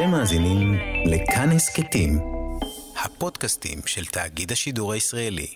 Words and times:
אתם 0.00 0.10
מאזינים 0.10 0.74
לכאן 1.06 1.48
הסכתים, 1.48 2.18
הפודקאסטים 3.04 3.78
של 3.86 4.04
תאגיד 4.04 4.52
השידור 4.52 4.92
הישראלי. 4.92 5.46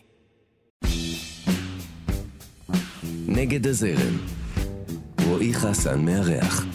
נגד 3.29 3.67
הזרם, 3.67 4.17
רועי 5.27 5.55
חסן 5.55 6.05
מארח. 6.05 6.67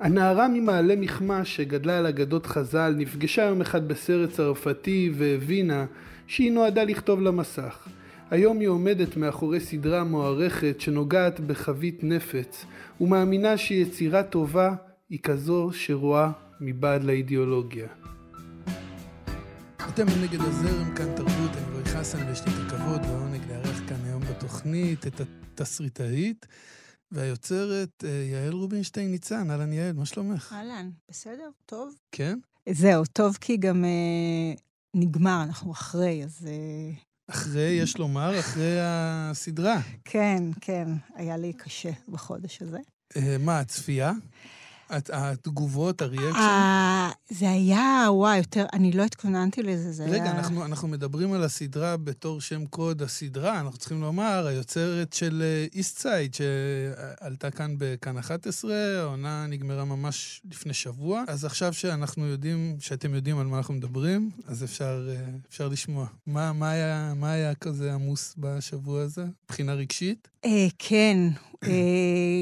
הנערה 0.00 0.48
ממעלה 0.48 0.96
מכמש 0.96 1.56
שגדלה 1.56 1.98
על 1.98 2.06
אגדות 2.06 2.46
חז"ל 2.46 2.94
נפגשה 2.96 3.42
יום 3.42 3.60
אחד 3.60 3.88
בסרט 3.88 4.30
צרפתי 4.30 5.12
והבינה 5.14 5.86
שהיא 6.26 6.52
נועדה 6.52 6.84
לכתוב 6.84 7.20
למסך. 7.20 7.88
היום 8.30 8.60
היא 8.60 8.68
עומדת 8.68 9.16
מאחורי 9.16 9.60
סדרה 9.60 10.04
מוערכת 10.04 10.80
שנוגעת 10.80 11.40
בחבית 11.40 12.04
נפץ 12.04 12.64
ומאמינה 13.00 13.56
שיצירה 13.56 14.22
טובה 14.22 14.74
היא 15.08 15.18
כזו 15.22 15.70
שרואה 15.72 16.30
מבעד 16.60 17.04
לאידיאולוגיה. 17.04 17.88
אתם 19.88 20.06
נגד 20.22 20.40
הזרם, 20.40 20.94
כאן 20.94 21.16
תרבות, 21.16 21.50
אני 21.56 21.72
רועי 21.72 21.84
חסן 21.84 22.28
ויש 22.28 22.40
לי 22.46 22.52
את 22.52 22.66
הכבוד 22.66 23.00
והעונג 23.00 23.40
לארח 23.48 23.80
כאן 23.88 24.04
היום 24.04 24.22
בתוכנית 24.22 25.06
את 25.06 25.20
התסריטאית 25.20 26.46
והיוצרת 27.12 28.04
אה, 28.04 28.10
יעל 28.10 28.52
רובינשטיין 28.52 29.10
ניצן. 29.10 29.50
אהלן 29.50 29.72
יעל, 29.72 29.92
מה 29.92 30.06
שלומך? 30.06 30.52
אהלן, 30.52 30.90
בסדר, 31.10 31.50
טוב. 31.66 31.94
כן? 32.12 32.38
זהו, 32.68 33.04
טוב 33.12 33.38
כי 33.40 33.56
גם 33.56 33.84
אה, 33.84 34.54
נגמר, 34.94 35.42
אנחנו 35.42 35.72
אחרי, 35.72 36.24
אז... 36.24 36.48
אה... 36.50 37.03
אחרי, 37.30 37.78
יש 37.82 37.98
לומר, 37.98 38.40
אחרי 38.40 38.76
הסדרה. 38.80 39.80
כן, 40.04 40.42
כן, 40.60 40.88
היה 41.14 41.36
לי 41.36 41.52
קשה 41.52 41.90
בחודש 42.08 42.62
הזה. 42.62 42.78
אה, 43.16 43.36
מה, 43.38 43.58
הצפייה? 43.58 44.12
התגובות, 45.12 46.02
הריאקשן? 46.02 46.38
אה, 46.38 47.10
זה 47.30 47.50
היה, 47.50 48.06
וואי, 48.08 48.38
יותר, 48.38 48.66
אני 48.72 48.92
לא 48.92 49.02
התכוננתי 49.02 49.62
לזה, 49.62 49.92
זה 49.92 50.04
רגע, 50.04 50.12
היה... 50.12 50.22
רגע, 50.22 50.38
אנחנו, 50.38 50.64
אנחנו 50.64 50.88
מדברים 50.88 51.32
על 51.32 51.44
הסדרה 51.44 51.96
בתור 51.96 52.40
שם 52.40 52.66
קוד 52.66 53.02
הסדרה, 53.02 53.60
אנחנו 53.60 53.78
צריכים 53.78 54.00
לומר, 54.00 54.46
היוצרת 54.46 55.12
של 55.12 55.42
איסט 55.72 55.98
uh, 55.98 56.00
סייד, 56.00 56.34
שעלתה 56.34 57.50
כאן 57.50 57.74
בכאן 57.78 58.18
11, 58.18 58.74
העונה 58.98 59.46
נגמרה 59.46 59.84
ממש 59.84 60.42
לפני 60.50 60.74
שבוע, 60.74 61.24
אז 61.28 61.44
עכשיו 61.44 61.72
שאנחנו 61.72 62.26
יודעים, 62.26 62.76
שאתם 62.80 63.14
יודעים 63.14 63.38
על 63.38 63.46
מה 63.46 63.56
אנחנו 63.56 63.74
מדברים, 63.74 64.30
אז 64.46 64.64
אפשר, 64.64 65.08
uh, 65.08 65.48
אפשר 65.48 65.68
לשמוע. 65.68 66.06
מה, 66.26 66.52
מה, 66.52 66.70
היה, 66.70 67.12
מה 67.16 67.32
היה 67.32 67.54
כזה 67.54 67.94
עמוס 67.94 68.34
בשבוע 68.38 69.02
הזה, 69.02 69.24
מבחינה 69.44 69.74
רגשית? 69.74 70.28
כן, 70.78 71.16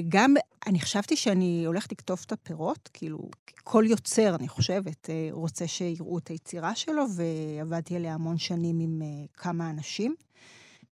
גם 0.08 0.34
אני 0.66 0.80
חשבתי 0.80 1.16
שאני 1.16 1.64
הולכת 1.66 1.92
לקטוף 1.92 2.24
את 2.24 2.32
הפירות, 2.42 2.90
כאילו, 2.92 3.30
כל 3.64 3.84
יוצר, 3.88 4.34
אני 4.34 4.48
חושבת, 4.48 5.10
אה, 5.10 5.28
רוצה 5.30 5.66
שיראו 5.66 6.18
את 6.18 6.28
היצירה 6.28 6.74
שלו, 6.74 7.04
ועבדתי 7.16 7.96
עליה 7.96 8.14
המון 8.14 8.38
שנים 8.38 8.80
עם 8.80 9.02
אה, 9.02 9.06
כמה 9.36 9.70
אנשים, 9.70 10.14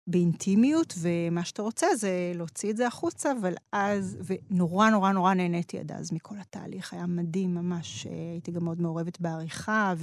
באינטימיות, 0.06 0.94
ומה 0.98 1.44
שאתה 1.44 1.62
רוצה 1.62 1.86
זה 1.96 2.32
להוציא 2.34 2.70
את 2.70 2.76
זה 2.76 2.86
החוצה, 2.86 3.32
אבל 3.40 3.54
אז, 3.72 4.18
ונורא 4.26 4.90
נורא 4.90 5.12
נורא 5.12 5.34
נהניתי 5.34 5.78
עד 5.78 5.92
אז 5.92 6.12
מכל 6.12 6.34
התהליך, 6.40 6.94
היה 6.94 7.06
מדהים 7.06 7.54
ממש, 7.54 8.06
אה, 8.06 8.12
הייתי 8.32 8.50
גם 8.50 8.64
מאוד 8.64 8.80
מעורבת 8.80 9.20
בעריכה, 9.20 9.94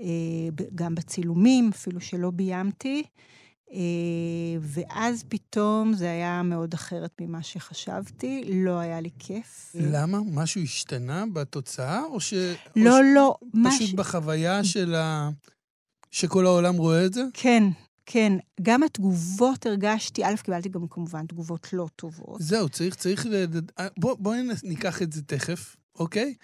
וגם 0.00 0.94
בצילומים, 0.94 1.70
אפילו 1.72 2.00
שלא 2.00 2.30
ביימתי. 2.30 3.02
אה, 3.72 3.78
ואז 4.60 5.24
פתאום 5.28 5.94
זה 5.94 6.10
היה 6.10 6.42
מאוד 6.42 6.74
אחרת 6.74 7.10
ממה 7.20 7.42
שחשבתי, 7.42 8.44
לא 8.54 8.78
היה 8.78 9.00
לי 9.00 9.10
כיף. 9.18 9.72
למה? 9.74 10.18
משהו 10.32 10.62
השתנה 10.62 11.24
בתוצאה, 11.32 12.04
או 12.04 12.20
ש... 12.20 12.34
לא, 12.76 12.98
או 12.98 13.02
לא. 13.14 13.34
ש... 13.40 13.46
פשוט 13.66 13.88
מש... 13.88 13.94
בחוויה 13.94 14.64
של 14.64 14.94
ה... 14.94 15.30
שכל 16.10 16.46
העולם 16.46 16.76
רואה 16.76 17.06
את 17.06 17.14
זה? 17.14 17.24
כן, 17.32 17.64
כן. 18.06 18.32
גם 18.62 18.82
התגובות 18.82 19.66
הרגשתי, 19.66 20.24
א', 20.24 20.34
קיבלתי 20.42 20.68
גם 20.68 20.88
כמובן 20.90 21.26
תגובות 21.26 21.72
לא 21.72 21.88
טובות. 21.96 22.40
זהו, 22.40 22.68
צריך, 22.68 22.94
צריך... 22.94 23.26
בואי 23.98 24.16
בוא 24.18 24.34
ניקח 24.62 25.02
את 25.02 25.12
זה 25.12 25.22
תכף, 25.22 25.76
אוקיי? 25.98 26.34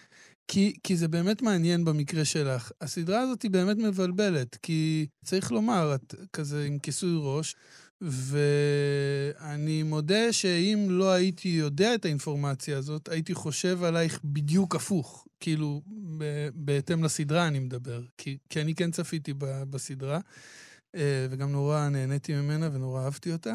כי, 0.48 0.74
כי 0.82 0.96
זה 0.96 1.08
באמת 1.08 1.42
מעניין 1.42 1.84
במקרה 1.84 2.24
שלך. 2.24 2.70
הסדרה 2.80 3.20
הזאת 3.20 3.42
היא 3.42 3.50
באמת 3.50 3.76
מבלבלת, 3.76 4.56
כי 4.62 5.06
צריך 5.24 5.52
לומר, 5.52 5.94
את 5.94 6.14
כזה 6.32 6.64
עם 6.64 6.78
כיסוי 6.78 7.18
ראש, 7.22 7.56
ואני 8.00 9.82
מודה 9.82 10.32
שאם 10.32 10.86
לא 10.90 11.12
הייתי 11.12 11.48
יודע 11.48 11.94
את 11.94 12.04
האינפורמציה 12.04 12.78
הזאת, 12.78 13.08
הייתי 13.08 13.34
חושב 13.34 13.82
עלייך 13.82 14.20
בדיוק 14.24 14.76
הפוך. 14.76 15.26
כאילו, 15.40 15.82
בהתאם 16.54 17.04
לסדרה 17.04 17.46
אני 17.48 17.58
מדבר, 17.58 18.02
כי, 18.18 18.38
כי 18.48 18.60
אני 18.60 18.74
כן 18.74 18.90
צפיתי 18.90 19.32
בסדרה, 19.40 20.20
אה, 20.94 21.26
וגם 21.30 21.52
נורא 21.52 21.88
נהניתי 21.88 22.34
ממנה 22.34 22.68
ונורא 22.72 23.04
אהבתי 23.04 23.32
אותה. 23.32 23.54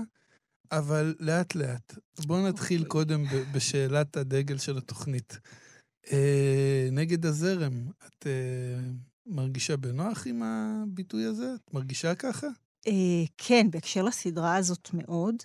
אבל 0.71 1.15
לאט-לאט. 1.19 1.93
בואו 2.25 2.47
נתחיל 2.47 2.77
אוקיי. 2.77 2.89
קודם 2.89 3.23
בשאלת 3.51 4.17
הדגל 4.17 4.57
של 4.57 4.77
התוכנית. 4.77 5.39
אה, 6.11 6.89
נגד 6.91 7.25
הזרם, 7.25 7.73
את 8.07 8.27
אה, 8.27 8.91
מרגישה 9.25 9.77
בנוח 9.77 10.27
עם 10.27 10.43
הביטוי 10.43 11.25
הזה? 11.25 11.53
את 11.55 11.73
מרגישה 11.73 12.15
ככה? 12.15 12.47
אה, 12.87 13.23
כן, 13.37 13.67
בהקשר 13.71 14.03
לסדרה 14.03 14.55
הזאת 14.55 14.89
מאוד. 14.93 15.35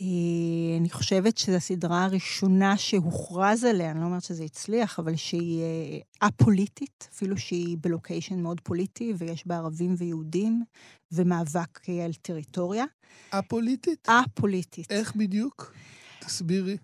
אה, 0.00 0.76
אני 0.80 0.90
חושבת 0.90 1.38
שזו 1.38 1.56
הסדרה 1.56 2.04
הראשונה 2.04 2.76
שהוכרז 2.76 3.64
עליה, 3.64 3.90
אני 3.90 4.00
לא 4.00 4.04
אומרת 4.04 4.24
שזה 4.24 4.44
הצליח, 4.44 4.98
אבל 4.98 5.16
שהיא 5.16 5.62
אה, 5.62 6.28
א-פוליטית, 6.28 7.08
אפילו 7.12 7.38
שהיא 7.38 7.76
בלוקיישן 7.80 8.40
מאוד 8.40 8.60
פוליטי, 8.60 9.14
ויש 9.18 9.46
בה 9.46 9.56
ערבים 9.56 9.94
ויהודים, 9.98 10.64
ומאבק 11.12 11.88
אה, 11.88 12.04
על 12.04 12.12
טריטוריה. 12.14 12.84
א-פוליטית? 13.30 14.08
א-פוליטית. 14.08 14.90
איך 14.90 15.16
בדיוק? 15.16 15.74
תסבירי. 16.20 16.76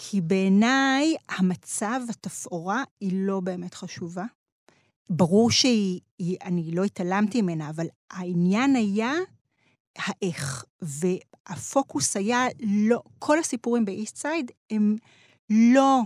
כי 0.00 0.20
בעיניי 0.20 1.16
המצב, 1.28 2.00
התפאורה, 2.08 2.84
היא 3.00 3.10
לא 3.14 3.40
באמת 3.40 3.74
חשובה. 3.74 4.24
ברור 5.10 5.50
שהיא, 5.50 6.00
היא, 6.18 6.36
אני 6.44 6.70
לא 6.70 6.84
התעלמתי 6.84 7.42
ממנה, 7.42 7.70
אבל 7.70 7.86
העניין 8.10 8.76
היה 8.76 9.12
האיך. 9.98 10.64
והפוקוס 10.82 12.16
היה 12.16 12.46
לא, 12.60 13.02
כל 13.18 13.38
הסיפורים 13.38 13.84
ב 13.84 13.90
East 13.90 14.16
Side 14.16 14.50
הם 14.70 14.96
לא 15.50 16.00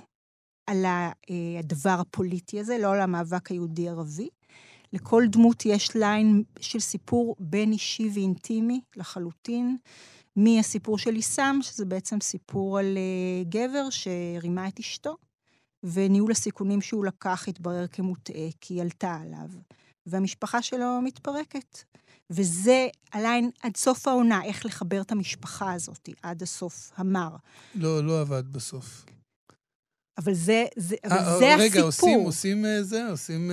על 0.66 0.84
אה, 0.84 1.12
הדבר 1.58 1.96
הפוליטי 2.00 2.60
הזה, 2.60 2.78
לא 2.78 2.92
על 2.92 3.00
המאבק 3.00 3.50
היהודי-ערבי. 3.50 4.28
לכל 4.92 5.24
דמות 5.28 5.66
יש 5.66 5.96
line 5.96 6.42
של 6.60 6.80
סיפור 6.80 7.36
בין 7.38 7.72
אישי 7.72 8.10
ואינטימי 8.14 8.80
לחלוטין. 8.96 9.76
מהסיפור 10.36 10.98
של 10.98 11.14
עיסם, 11.14 11.58
שזה 11.62 11.84
בעצם 11.84 12.20
סיפור 12.20 12.78
על 12.78 12.96
אה, 12.96 13.48
גבר 13.48 13.90
שרימה 13.90 14.68
את 14.68 14.78
אשתו, 14.78 15.16
וניהול 15.82 16.30
הסיכונים 16.32 16.80
שהוא 16.80 17.04
לקח 17.04 17.48
התברר 17.48 17.86
כמוטעה, 17.86 18.48
כי 18.60 18.74
היא 18.74 18.82
עלתה 18.82 19.14
עליו, 19.14 19.48
והמשפחה 20.06 20.62
שלו 20.62 21.00
מתפרקת. 21.04 21.82
וזה 22.30 22.88
הליין 23.12 23.50
עד 23.62 23.76
סוף 23.76 24.08
העונה, 24.08 24.44
איך 24.44 24.66
לחבר 24.66 25.00
את 25.00 25.12
המשפחה 25.12 25.72
הזאת 25.72 26.08
עד 26.22 26.42
הסוף 26.42 26.90
המר. 26.96 27.36
לא, 27.74 28.04
לא 28.04 28.20
עבד 28.20 28.52
בסוף. 28.52 29.04
אבל 30.18 30.34
זה, 30.34 30.64
זה, 30.76 30.96
אבל 31.04 31.16
아, 31.16 31.20
אה, 31.20 31.38
זה 31.38 31.54
רגע, 31.58 31.64
הסיפור. 31.64 31.78
רגע, 31.78 31.82
עושים, 31.82 32.20
עושים 32.20 32.66
אה, 32.66 32.82
זה, 32.82 33.08
עושים... 33.10 33.50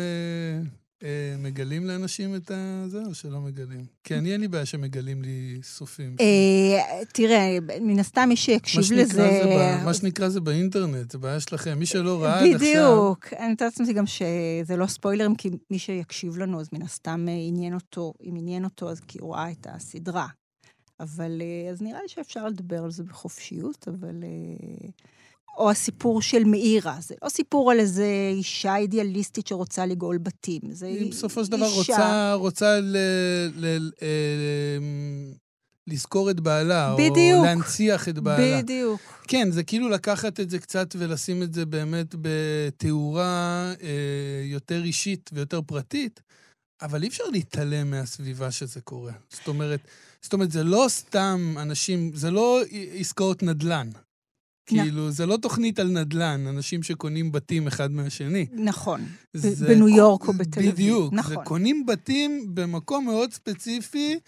אה, 1.04 1.36
מגלים 1.38 1.86
לאנשים 1.86 2.36
את 2.36 2.52
זה, 2.88 3.02
או 3.06 3.14
שלא 3.14 3.40
מגלים? 3.40 3.86
כי 4.04 4.16
אני, 4.16 4.34
אין 4.34 4.42
לי 4.42 4.48
בעיה 4.48 4.66
שמגלים 4.66 5.22
לי 5.22 5.60
סופים. 5.64 6.16
אה, 6.20 7.04
תראה, 7.14 7.58
מן 7.82 8.00
הסתם 8.00 8.26
מי 8.30 8.36
שיקשיב 8.36 8.92
לזה... 8.92 9.42
מה 9.86 9.94
שנקרא 9.94 10.30
זה 10.30 10.40
באינטרנט, 10.40 11.12
זה 11.12 11.18
בעיה 11.18 11.40
שלכם. 11.40 11.80
מי 11.80 11.86
שלא 11.86 12.24
ראה 12.24 12.40
עד 12.40 12.56
עכשיו... 12.56 12.60
בדיוק. 12.60 13.34
אני 13.34 13.52
מתארת 13.52 13.80
לעצמי 13.80 13.94
גם 13.94 14.06
שזה 14.06 14.76
לא 14.78 14.88
ספוילרים, 14.88 15.36
כי 15.36 15.50
מי 15.72 15.80
שיקשיב 15.80 16.38
לנו, 16.38 16.62
אז 16.62 16.70
מן 16.74 16.82
הסתם 16.82 17.26
אה, 17.30 17.34
עניין 17.48 17.74
אותו, 17.74 18.14
אם 18.24 18.36
עניין 18.38 18.64
אותו, 18.64 18.90
אז 18.90 19.00
כי 19.00 19.18
הוא 19.22 19.36
ראה 19.36 19.52
את 19.52 19.68
הסדרה. 19.70 20.28
אבל 21.00 21.42
אז 21.72 21.82
נראה 21.82 22.02
לי 22.02 22.08
שאפשר 22.08 22.48
לדבר 22.48 22.84
על 22.84 22.92
זה 22.92 23.04
בחופשיות, 23.04 23.88
אבל... 23.88 24.24
או 25.60 25.72
הסיפור 25.72 26.22
של 26.22 26.44
מאירה. 26.44 26.98
זה 27.00 27.16
לא 27.24 27.30
סיפור 27.30 27.72
על 27.72 27.80
איזה 27.80 28.32
אישה 28.34 28.76
אידיאליסטית 28.76 29.48
שרוצה 29.48 29.86
לגאול 29.86 30.18
בתים. 30.18 30.62
זה 30.72 30.88
היא 30.88 31.12
בסופו 31.12 31.46
של 31.46 31.52
דבר 31.52 31.66
אישה... 31.66 31.94
רוצה, 31.94 32.34
רוצה 32.34 32.80
ל, 32.80 32.98
ל, 33.56 33.66
ל, 33.78 33.92
אה, 34.02 34.08
לזכור 35.88 36.32
את 36.32 36.40
בעלה, 36.40 36.96
בדיוק. 36.96 37.40
או 37.40 37.44
להנציח 37.44 38.10
את 38.10 38.20
בעלה. 38.20 38.62
בדיוק. 38.62 39.02
כן, 39.28 39.52
זה 39.52 39.64
כאילו 39.64 39.90
לקחת 39.90 40.40
את 40.40 40.50
זה 40.50 40.60
קצת 40.60 40.96
ולשים 40.98 41.44
את 41.44 41.54
זה 41.54 41.66
באמת 41.66 42.16
בתאורה 42.22 43.74
אה, 43.82 44.42
יותר 44.44 44.84
אישית 44.84 45.30
ויותר 45.34 45.62
פרטית, 45.62 46.22
אבל 46.82 47.04
אי 47.04 47.08
אפשר 47.08 47.24
להתעלם 47.32 47.92
מהסביבה 47.92 48.52
שזה 48.52 48.82
קורה. 48.82 49.14
זאת 49.30 49.48
אומרת, 49.48 49.80
זאת 50.22 50.34
אומרת, 50.34 50.52
זה 50.52 50.64
לא 50.64 50.86
סתם 50.90 51.56
אנשים, 51.58 52.12
זה 52.14 52.32
לא 52.32 52.62
עסקאות 53.00 53.44
נדל"ן. 53.44 53.90
כאילו, 54.70 55.12
זה 55.12 55.26
לא 55.26 55.38
תוכנית 55.38 55.80
על 55.80 55.88
נדל"ן, 55.88 56.48
אנשים 56.48 56.84
שקונים 56.84 57.32
בתים 57.32 57.68
אחד 57.68 57.92
מהשני. 57.92 58.46
נכון, 58.54 59.02
זה, 59.34 59.68
בניו 59.68 59.90
יורק 59.90 60.28
או 60.28 60.34
בתל 60.34 60.60
אביב. 60.60 60.72
בדיוק, 60.72 61.14
נכון. 61.14 61.36
זה 61.36 61.42
קונים 61.44 61.86
בתים 61.86 62.56
במקום 62.56 63.06
מאוד 63.06 63.34
ספציפי, 63.34 64.20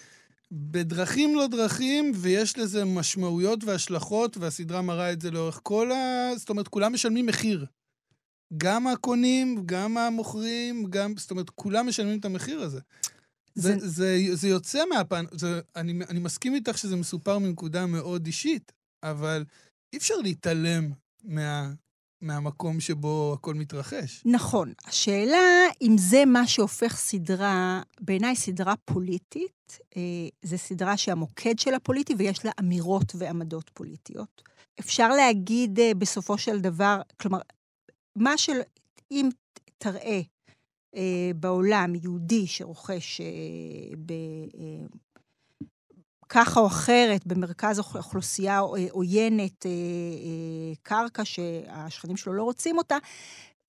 בדרכים 0.51 1.35
לא 1.35 1.47
דרכים, 1.47 2.11
ויש 2.15 2.57
לזה 2.57 2.85
משמעויות 2.85 3.63
והשלכות, 3.63 4.37
והסדרה 4.37 4.81
מראה 4.81 5.11
את 5.11 5.21
זה 5.21 5.31
לאורך 5.31 5.59
כל 5.63 5.91
ה... 5.91 6.31
זאת 6.37 6.49
אומרת, 6.49 6.67
כולם 6.67 6.93
משלמים 6.93 7.25
מחיר. 7.25 7.65
גם 8.57 8.87
הקונים, 8.87 9.63
גם 9.65 9.97
המוכרים, 9.97 10.85
גם... 10.89 11.13
זאת 11.17 11.31
אומרת, 11.31 11.49
כולם 11.49 11.87
משלמים 11.87 12.19
את 12.19 12.25
המחיר 12.25 12.61
הזה. 12.61 12.79
זה, 13.55 13.79
זה, 13.79 13.87
זה, 13.87 14.35
זה 14.35 14.47
יוצא 14.47 14.83
מהפן... 14.89 15.25
זה, 15.31 15.61
אני, 15.75 15.99
אני 16.09 16.19
מסכים 16.19 16.55
איתך 16.55 16.77
שזה 16.77 16.95
מסופר 16.95 17.37
מנקודה 17.37 17.85
מאוד 17.85 18.25
אישית, 18.25 18.71
אבל 19.03 19.43
אי 19.93 19.97
אפשר 19.97 20.15
להתעלם 20.23 20.91
מה, 21.23 21.71
מהמקום 22.21 22.79
שבו 22.79 23.35
הכל 23.37 23.53
מתרחש. 23.53 24.23
נכון. 24.25 24.73
השאלה 24.85 25.67
אם 25.81 25.95
זה 25.97 26.25
מה 26.25 26.47
שהופך 26.47 26.97
סדרה, 26.97 27.81
בעיניי 28.01 28.35
סדרה 28.35 28.73
פוליטית, 28.85 29.79
אה, 29.97 30.01
זו 30.43 30.57
סדרה 30.57 30.97
שהמוקד 30.97 31.59
שלה 31.59 31.79
פוליטי 31.79 32.13
ויש 32.17 32.45
לה 32.45 32.51
אמירות 32.59 33.13
ועמדות 33.15 33.71
פוליטיות. 33.73 34.41
אפשר 34.79 35.09
להגיד 35.09 35.79
אה, 35.79 35.93
בסופו 35.93 36.37
של 36.37 36.59
דבר, 36.59 37.01
כלומר, 37.21 37.39
מה 38.15 38.37
של... 38.37 38.59
אם 39.11 39.29
תראה 39.77 40.21
אה, 40.95 41.31
בעולם 41.35 41.95
יהודי 41.95 42.47
שרוכש 42.47 43.21
אה, 43.21 43.95
ב... 44.05 44.11
אה, 44.11 44.85
ככה 46.33 46.59
או 46.59 46.67
אחרת, 46.67 47.27
במרכז 47.27 47.79
אוכלוסייה 47.79 48.59
עוינת, 48.91 49.65
אה, 49.65 49.71
אה, 49.71 50.75
קרקע 50.83 51.25
שהשכנים 51.25 52.17
שלו 52.17 52.33
לא 52.33 52.43
רוצים 52.43 52.77
אותה, 52.77 52.97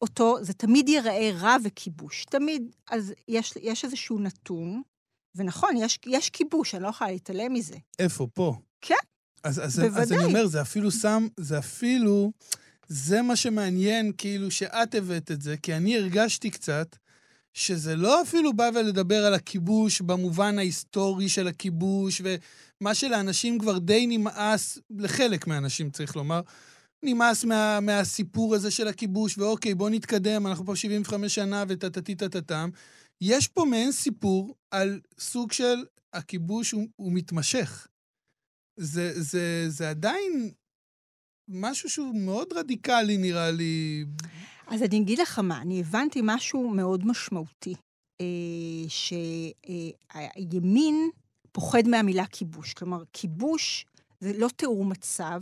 אותו, 0.02 0.44
זה 0.44 0.52
תמיד 0.52 0.88
ייראה 0.88 1.30
רע 1.40 1.56
וכיבוש. 1.64 2.24
תמיד. 2.24 2.62
אז 2.90 3.12
יש, 3.28 3.54
יש 3.62 3.84
איזשהו 3.84 4.18
נתון, 4.18 4.82
ונכון, 5.34 5.76
יש, 5.76 5.98
יש 6.06 6.30
כיבוש, 6.30 6.74
אני 6.74 6.82
לא 6.82 6.88
יכולה 6.88 7.10
להתעלם 7.10 7.52
מזה. 7.52 7.76
איפה? 7.98 8.26
פה? 8.34 8.54
כן, 8.80 8.94
אז, 9.44 9.64
אז, 9.64 9.78
בוודאי. 9.78 10.02
אז 10.02 10.12
אני 10.12 10.24
אומר, 10.24 10.46
זה 10.46 10.60
אפילו 10.62 10.90
שם, 10.90 11.26
זה 11.36 11.58
אפילו, 11.58 12.32
זה 12.88 13.22
מה 13.22 13.36
שמעניין, 13.36 14.12
כאילו, 14.18 14.50
שאת 14.50 14.94
הבאת 14.94 15.30
את 15.30 15.42
זה, 15.42 15.56
כי 15.56 15.74
אני 15.74 15.96
הרגשתי 15.96 16.50
קצת 16.50 16.96
שזה 17.54 17.96
לא 17.96 18.22
אפילו 18.22 18.52
בא 18.52 18.70
ולדבר 18.74 19.26
על 19.26 19.34
הכיבוש 19.34 20.00
במובן 20.00 20.58
ההיסטורי 20.58 21.28
של 21.28 21.48
הכיבוש, 21.48 22.22
ומה 22.24 22.94
שלאנשים 22.94 23.58
כבר 23.58 23.78
די 23.78 24.06
נמאס, 24.06 24.78
לחלק 24.90 25.46
מהאנשים 25.46 25.90
צריך 25.90 26.16
לומר, 26.16 26.40
נמאס 27.02 27.44
מה, 27.44 27.80
מהסיפור 27.80 28.54
הזה 28.54 28.70
של 28.70 28.88
הכיבוש, 28.88 29.38
ואוקיי, 29.38 29.74
בואו 29.74 29.88
נתקדם, 29.88 30.46
אנחנו 30.46 30.66
פה 30.66 30.76
75 30.76 31.34
שנה 31.34 31.64
וטטטי-טטטם. 31.68 32.70
יש 33.20 33.48
פה 33.48 33.64
מעין 33.64 33.92
סיפור 33.92 34.54
על 34.70 35.00
סוג 35.18 35.52
של 35.52 35.84
הכיבוש 36.12 36.70
הוא, 36.70 36.88
הוא 36.96 37.12
מתמשך. 37.12 37.86
זה, 38.76 39.22
זה, 39.22 39.64
זה 39.68 39.90
עדיין 39.90 40.50
משהו 41.48 41.90
שהוא 41.90 42.14
מאוד 42.14 42.52
רדיקלי, 42.52 43.16
נראה 43.16 43.50
לי. 43.50 44.04
אז 44.72 44.82
אני 44.82 44.98
אגיד 44.98 45.18
לך 45.18 45.38
מה, 45.38 45.62
אני 45.62 45.80
הבנתי 45.80 46.20
משהו 46.24 46.68
מאוד 46.68 47.06
משמעותי, 47.06 47.74
אה, 48.20 48.26
שהימין 50.08 51.10
פוחד 51.52 51.88
מהמילה 51.88 52.26
כיבוש. 52.26 52.74
כלומר, 52.74 53.02
כיבוש 53.12 53.86
זה 54.20 54.32
לא 54.38 54.48
תיאור 54.56 54.84
מצב, 54.84 55.40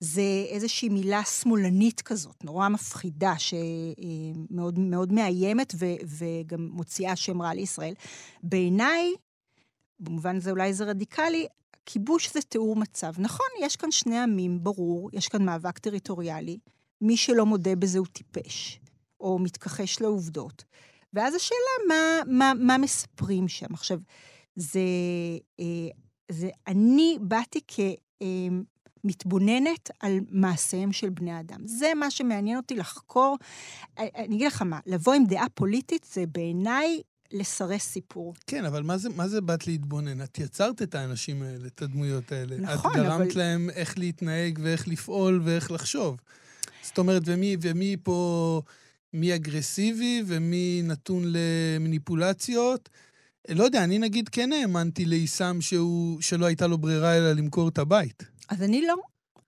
זה 0.00 0.46
איזושהי 0.48 0.88
מילה 0.88 1.24
שמאלנית 1.24 2.00
כזאת, 2.00 2.44
נורא 2.44 2.68
מפחידה, 2.68 3.34
שמאוד 3.38 4.78
מאוד 4.78 5.12
מאיימת 5.12 5.74
ו, 5.78 5.86
וגם 6.06 6.68
מוציאה 6.72 7.16
שם 7.16 7.42
רע 7.42 7.54
לישראל. 7.54 7.94
בעיניי, 8.42 9.12
במובן 10.00 10.36
הזה 10.36 10.50
אולי 10.50 10.74
זה 10.74 10.84
רדיקלי, 10.84 11.46
כיבוש 11.86 12.32
זה 12.32 12.42
תיאור 12.42 12.76
מצב. 12.76 13.12
נכון, 13.18 13.46
יש 13.60 13.76
כאן 13.76 13.90
שני 13.90 14.18
עמים, 14.18 14.64
ברור, 14.64 15.10
יש 15.12 15.28
כאן 15.28 15.44
מאבק 15.44 15.78
טריטוריאלי. 15.78 16.58
מי 17.00 17.16
שלא 17.16 17.46
מודה 17.46 17.76
בזה 17.76 17.98
הוא 17.98 18.06
טיפש, 18.06 18.80
או 19.20 19.38
מתכחש 19.38 20.00
לעובדות. 20.00 20.64
ואז 21.12 21.34
השאלה, 21.34 21.88
מה, 21.88 22.20
מה, 22.26 22.52
מה 22.60 22.78
מספרים 22.78 23.48
שם? 23.48 23.74
עכשיו, 23.74 24.00
זה, 24.56 24.80
אה, 25.60 25.88
זה, 26.30 26.48
אני 26.66 27.18
באתי 27.20 27.60
כמתבוננת 29.02 29.90
אה, 29.90 30.08
על 30.08 30.18
מעשיהם 30.30 30.92
של 30.92 31.10
בני 31.10 31.40
אדם. 31.40 31.66
זה 31.66 31.92
מה 31.96 32.10
שמעניין 32.10 32.56
אותי 32.56 32.74
לחקור. 32.74 33.36
אה, 33.98 34.06
אני 34.16 34.36
אגיד 34.36 34.46
לך 34.46 34.62
מה, 34.62 34.80
לבוא 34.86 35.14
עם 35.14 35.26
דעה 35.26 35.48
פוליטית 35.48 36.06
זה 36.12 36.24
בעיניי 36.26 37.00
לסרס 37.32 37.82
סיפור. 37.82 38.34
כן, 38.46 38.64
אבל 38.64 38.82
מה 38.82 38.98
זה, 38.98 39.08
מה 39.08 39.28
זה 39.28 39.40
באת 39.40 39.66
להתבונן? 39.66 40.22
את 40.22 40.38
יצרת 40.38 40.82
את 40.82 40.94
האנשים 40.94 41.42
האלה, 41.42 41.66
את 41.66 41.82
הדמויות 41.82 42.32
האלה. 42.32 42.56
נכון, 42.56 42.90
את 42.90 42.96
גרמת 42.96 43.30
אבל... 43.30 43.38
להם 43.40 43.70
איך 43.70 43.98
להתנהג 43.98 44.58
ואיך 44.62 44.88
לפעול 44.88 45.40
ואיך 45.44 45.70
לחשוב. 45.70 46.16
זאת 46.84 46.98
אומרת, 46.98 47.22
ומי, 47.26 47.56
ומי 47.60 47.96
פה, 48.02 48.60
מי 49.12 49.34
אגרסיבי 49.34 50.22
ומי 50.26 50.82
נתון 50.84 51.24
למניפולציות. 51.26 52.88
לא 53.48 53.64
יודע, 53.64 53.84
אני 53.84 53.98
נגיד 53.98 54.28
כן 54.28 54.52
האמנתי 54.52 55.04
לעיסם 55.04 55.60
שהוא, 55.60 56.20
שלא 56.20 56.46
הייתה 56.46 56.66
לו 56.66 56.78
ברירה 56.78 57.16
אלא 57.16 57.32
למכור 57.32 57.68
את 57.68 57.78
הבית. 57.78 58.22
אז 58.48 58.62
אני 58.62 58.86
לא. 58.86 58.96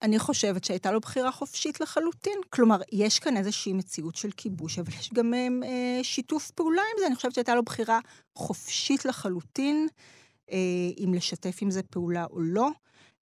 אני 0.02 0.18
חושבת 0.18 0.64
שהייתה 0.64 0.92
לו 0.92 1.00
בחירה 1.00 1.32
חופשית 1.32 1.80
לחלוטין. 1.80 2.38
כלומר, 2.50 2.80
יש 2.92 3.18
כאן 3.18 3.36
איזושהי 3.36 3.72
מציאות 3.72 4.16
של 4.16 4.30
כיבוש, 4.36 4.78
אבל 4.78 4.92
יש 4.98 5.10
גם 5.14 5.34
אה, 5.34 6.00
שיתוף 6.02 6.50
פעולה 6.50 6.82
עם 6.82 7.00
זה. 7.00 7.06
אני 7.06 7.14
חושבת 7.14 7.34
שהייתה 7.34 7.54
לו 7.54 7.62
בחירה 7.62 8.00
חופשית 8.34 9.04
לחלוטין, 9.04 9.88
אה, 10.52 10.56
אם 11.04 11.14
לשתף 11.14 11.58
עם 11.60 11.70
זה 11.70 11.82
פעולה 11.82 12.24
או 12.30 12.40
לא. 12.40 12.68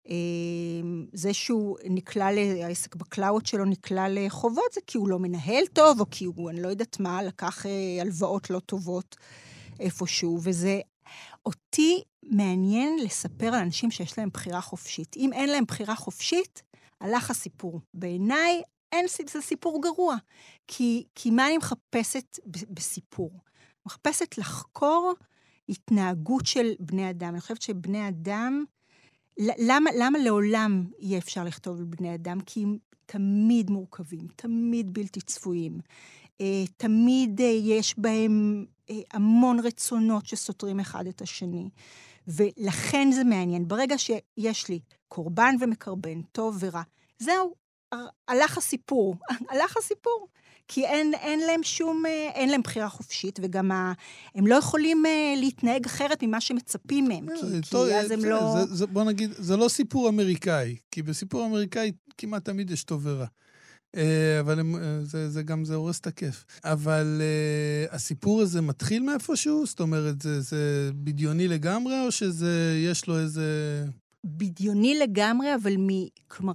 אמ, 0.09 1.07
זה 1.13 1.35
שהוא 1.35 1.79
נקלע, 1.85 2.27
העסק 2.65 2.95
בקלאוד 2.95 3.47
שלו 3.47 3.65
נקלע 3.65 4.07
לחובות, 4.09 4.73
זה 4.73 4.81
כי 4.87 4.99
הוא 4.99 5.09
לא 5.09 5.19
מנהל 5.19 5.67
טוב, 5.73 6.01
או 6.01 6.07
כי 6.11 6.25
הוא, 6.25 6.51
אני 6.51 6.63
לא 6.63 6.69
יודעת 6.69 7.01
מה, 7.01 7.23
לקח 7.23 7.67
אה, 7.67 7.71
הלוואות 8.01 8.51
לא 8.51 8.59
טובות 8.59 9.17
איפשהו, 9.81 10.39
וזה... 10.43 10.81
אותי 11.47 12.03
מעניין 12.23 12.99
לספר 12.99 13.47
על 13.47 13.55
אנשים 13.55 13.91
שיש 13.91 14.19
להם 14.19 14.29
בחירה 14.29 14.61
חופשית. 14.61 15.17
אם 15.17 15.33
אין 15.33 15.51
להם 15.51 15.65
בחירה 15.65 15.95
חופשית, 15.95 16.63
הלך 17.01 17.31
הסיפור. 17.31 17.81
בעיניי, 17.95 18.63
אין, 18.93 19.07
זה 19.33 19.41
סיפור 19.41 19.83
גרוע. 19.83 20.17
כי, 20.67 21.05
כי 21.15 21.31
מה 21.31 21.47
אני 21.47 21.59
מחפשת 21.59 22.39
בסיפור? 22.47 23.31
מחפשת 23.87 24.39
לחקור 24.39 25.13
התנהגות 25.69 26.47
של 26.47 26.73
בני 26.81 27.11
אדם. 27.11 27.29
אני 27.29 27.41
חושבת 27.41 27.63
שבני 27.63 28.09
אדם, 28.09 28.65
למה, 29.39 29.91
למה 29.99 30.19
לעולם 30.19 30.85
יהיה 30.99 31.19
אפשר 31.19 31.45
לכתוב 31.45 31.79
על 31.79 31.85
בני 31.85 32.15
אדם? 32.15 32.41
כי 32.41 32.63
הם 32.63 32.79
תמיד 33.07 33.71
מורכבים, 33.71 34.27
תמיד 34.37 34.95
בלתי 34.95 35.21
צפויים. 35.21 35.79
אה, 36.41 36.65
תמיד 36.77 37.41
אה, 37.41 37.47
יש 37.47 37.99
בהם 37.99 38.67
אה, 38.91 39.01
המון 39.13 39.61
רצונות 39.61 40.27
שסותרים 40.27 40.81
אחד 40.81 41.07
את 41.07 41.23
השני. 41.23 41.71
ולכן 42.29 43.09
זה 43.13 43.25
מעניין. 43.25 43.69
ברגע 43.69 43.99
שיש 43.99 44.69
לי 44.69 44.81
קורבן 45.09 45.55
ומקרבן, 45.61 46.23
טוב 46.23 46.57
ורע, 46.61 46.83
זהו, 47.19 47.55
הלך 48.29 48.59
הסיפור. 48.59 49.17
הלך 49.51 49.77
הסיפור. 49.77 50.29
כי 50.69 50.87
אין, 50.87 51.15
אין 51.15 51.41
להם 51.41 51.63
שום, 51.63 52.07
אה, 52.07 52.31
אין 52.35 52.49
להם 52.49 52.63
בחירה 52.63 52.89
חופשית, 52.89 53.41
וגם 53.43 53.73
ה, 53.73 53.93
הם 54.35 54.47
לא 54.47 54.55
יכולים 54.55 55.07
אה, 55.07 55.35
להתנהג 55.37 55.87
אחרת 55.87 56.23
ממה 56.23 56.41
שמצפים 56.41 57.09
מהם, 57.09 57.27
כי, 57.27 57.47
אה, 57.47 57.61
טוב, 57.71 57.89
כי 57.89 57.95
אז 57.95 58.11
הם 58.11 58.25
לא... 58.25 58.55
זה, 58.59 58.75
זה, 58.75 58.87
בוא 58.87 59.05
נגיד, 59.05 59.31
זה 59.39 59.57
לא 59.57 59.69
סיפור 59.69 60.09
אמריקאי, 60.09 60.77
כי 60.91 61.03
בסיפור 61.03 61.47
אמריקאי 61.47 61.93
כמעט 62.19 62.45
תמיד 62.45 62.71
יש 62.71 62.85
טוב 62.85 63.07
ורע. 63.07 63.27
אבל 64.41 64.61
הם, 64.61 64.75
זה, 65.03 65.31
זה 65.31 65.43
גם, 65.43 65.65
זה 65.65 65.75
הורס 65.75 66.01
את 66.01 66.07
הכיף. 66.07 66.45
אבל 66.65 67.21
uh, 67.21 67.95
הסיפור 67.95 68.41
הזה 68.43 68.61
מתחיל 68.61 69.03
מאיפשהו? 69.03 69.67
זאת 69.67 69.81
אומרת, 69.81 70.23
זה, 70.23 70.41
זה 70.41 70.91
בדיוני 70.95 71.49
לגמרי, 71.49 71.95
או 72.07 72.13
שזה, 72.13 72.81
יש 72.85 73.07
לו 73.07 73.19
איזה... 73.19 73.85
בדיוני 74.25 74.99
לגמרי, 74.99 75.55
אבל 75.55 75.77
מ... 75.77 75.89
כלומר, 76.29 76.53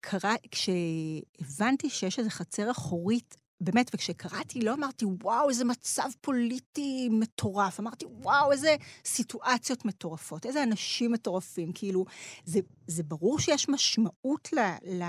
קרא, 0.00 0.34
כשהבנתי 0.50 1.90
שיש 1.90 2.18
איזו 2.18 2.30
חצר 2.30 2.70
אחורית, 2.70 3.36
באמת, 3.60 3.90
וכשקראתי, 3.94 4.60
לא 4.60 4.74
אמרתי, 4.74 5.04
וואו, 5.04 5.48
איזה 5.48 5.64
מצב 5.64 6.08
פוליטי 6.20 7.08
מטורף. 7.10 7.80
אמרתי, 7.80 8.06
וואו, 8.06 8.52
איזה 8.52 8.76
סיטואציות 9.04 9.84
מטורפות, 9.84 10.46
איזה 10.46 10.62
אנשים 10.62 11.12
מטורפים. 11.12 11.72
כאילו, 11.72 12.04
זה, 12.44 12.60
זה 12.86 13.02
ברור 13.02 13.38
שיש 13.38 13.68
משמעות 13.68 14.48
ל, 14.52 14.58
ל, 14.86 15.04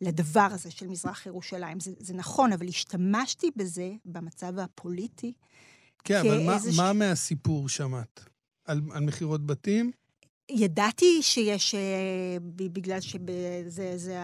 לדבר 0.00 0.48
הזה 0.50 0.70
של 0.70 0.88
מזרח 0.88 1.26
ירושלים. 1.26 1.80
זה, 1.80 1.92
זה 1.98 2.14
נכון, 2.14 2.52
אבל 2.52 2.68
השתמשתי 2.68 3.50
בזה, 3.56 3.92
במצב 4.04 4.58
הפוליטי, 4.58 5.32
כן, 6.04 6.20
אבל 6.20 6.42
מה, 6.46 6.58
ש... 6.58 6.76
מה 6.76 6.92
מהסיפור 6.92 7.68
שמעת? 7.68 8.20
על, 8.64 8.80
על 8.92 9.02
מכירות 9.04 9.46
בתים? 9.46 9.92
ידעתי 10.50 11.22
שיש, 11.22 11.74
אה, 11.74 11.80
בגלל 12.56 13.00
שזה, 13.00 13.92
זה. 13.96 14.16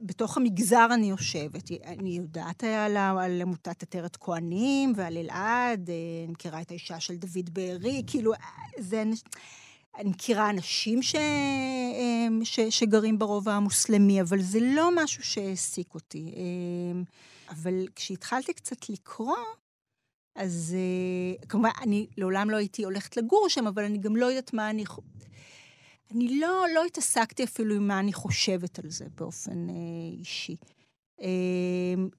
בתוך 0.00 0.36
המגזר 0.36 0.88
אני 0.94 1.10
יושבת. 1.10 1.70
אני 1.86 2.10
יודעת 2.10 2.64
על, 2.64 3.42
עמותת 3.42 3.82
עטרת 3.82 4.16
כהנים 4.16 4.92
ועל 4.96 5.16
אלעד, 5.16 5.90
אה, 5.90 5.94
אני 6.24 6.32
מכירה 6.32 6.60
את 6.60 6.70
האישה 6.70 7.00
של 7.00 7.16
דוד 7.16 7.50
בארי, 7.52 8.02
כאילו, 8.06 8.32
זה... 8.78 9.04
אני 9.98 10.10
מכירה 10.10 10.50
אנשים 10.50 11.02
ש, 11.02 11.14
אה, 11.14 12.28
ש, 12.44 12.60
שגרים 12.60 13.18
ברובע 13.18 13.52
המוסלמי, 13.52 14.20
אבל 14.20 14.40
זה 14.40 14.58
לא 14.62 14.90
משהו 14.96 15.24
שהעסיק 15.24 15.94
אותי. 15.94 16.34
אבל 17.48 17.86
כשהתחלתי 17.94 18.52
קצת 18.52 18.88
לקרוא, 18.88 19.36
אז 20.36 20.76
uh, 20.76 21.46
כמובן, 21.46 21.70
אני 21.82 22.06
לעולם 22.16 22.50
לא 22.50 22.56
הייתי 22.56 22.84
הולכת 22.84 23.16
לגור 23.16 23.46
שם, 23.48 23.66
אבל 23.66 23.84
אני 23.84 23.98
גם 23.98 24.16
לא 24.16 24.26
יודעת 24.26 24.52
מה 24.52 24.70
אני... 24.70 24.84
אני 26.10 26.40
לא, 26.40 26.66
לא 26.74 26.84
התעסקתי 26.84 27.44
אפילו 27.44 27.74
עם 27.74 27.88
מה 27.88 27.98
אני 28.00 28.12
חושבת 28.12 28.78
על 28.78 28.90
זה 28.90 29.04
באופן 29.14 29.68
uh, 29.68 29.72
אישי. 30.18 30.56
Uh, 31.20 31.24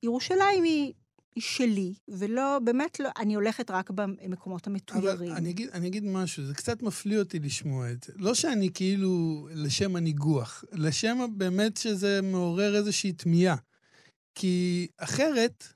ירושלים 0.03 0.63
היא, 0.63 0.93
היא 1.36 1.43
שלי, 1.43 1.93
ולא, 2.07 2.59
באמת 2.63 3.00
לא, 3.00 3.09
אני 3.17 3.36
הולכת 3.36 3.71
רק 3.71 3.89
במקומות 3.89 4.67
המתוירים. 4.67 5.31
אבל 5.31 5.31
אני 5.31 5.50
אגיד, 5.50 5.69
אני 5.69 5.88
אגיד 5.88 6.03
משהו, 6.03 6.45
זה 6.45 6.53
קצת 6.53 6.81
מפליא 6.81 7.19
אותי 7.19 7.39
לשמוע 7.39 7.91
את 7.91 8.03
זה. 8.03 8.13
לא 8.15 8.33
שאני 8.33 8.69
כאילו 8.74 9.47
לשם 9.51 9.95
הניגוח, 9.95 10.63
לשם 10.71 11.17
באמת 11.38 11.77
שזה 11.77 12.21
מעורר 12.21 12.75
איזושהי 12.75 13.13
תמיהה. 13.13 13.55
כי 14.36 14.88
אחרת, 14.97 15.67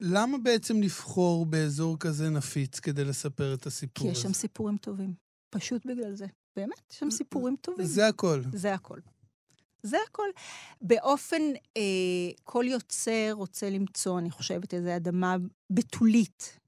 למה 0.00 0.38
בעצם 0.38 0.82
לבחור 0.82 1.46
באזור 1.46 1.98
כזה 1.98 2.30
נפיץ 2.30 2.80
כדי 2.80 3.04
לספר 3.04 3.54
את 3.54 3.66
הסיפור 3.66 4.06
הזה? 4.06 4.14
כי 4.14 4.18
יש 4.18 4.22
שם 4.22 4.32
סיפורים 4.32 4.76
טובים. 4.76 5.14
פשוט 5.50 5.86
בגלל 5.86 6.14
זה. 6.14 6.26
באמת, 6.56 6.92
יש 6.92 6.98
שם 6.98 7.10
סיפורים 7.10 7.56
טובים. 7.60 7.86
זה 7.86 8.08
הכל. 8.08 8.42
זה 8.52 8.74
הכל. 8.74 8.98
זה 9.82 9.96
הכל. 10.08 10.28
באופן, 10.80 11.42
אה, 11.76 11.82
כל 12.44 12.64
יוצר 12.68 13.32
רוצה 13.32 13.70
למצוא, 13.70 14.18
אני 14.18 14.30
חושבת, 14.30 14.74
איזו 14.74 14.96
אדמה 14.96 15.36
בתולית. 15.70 16.58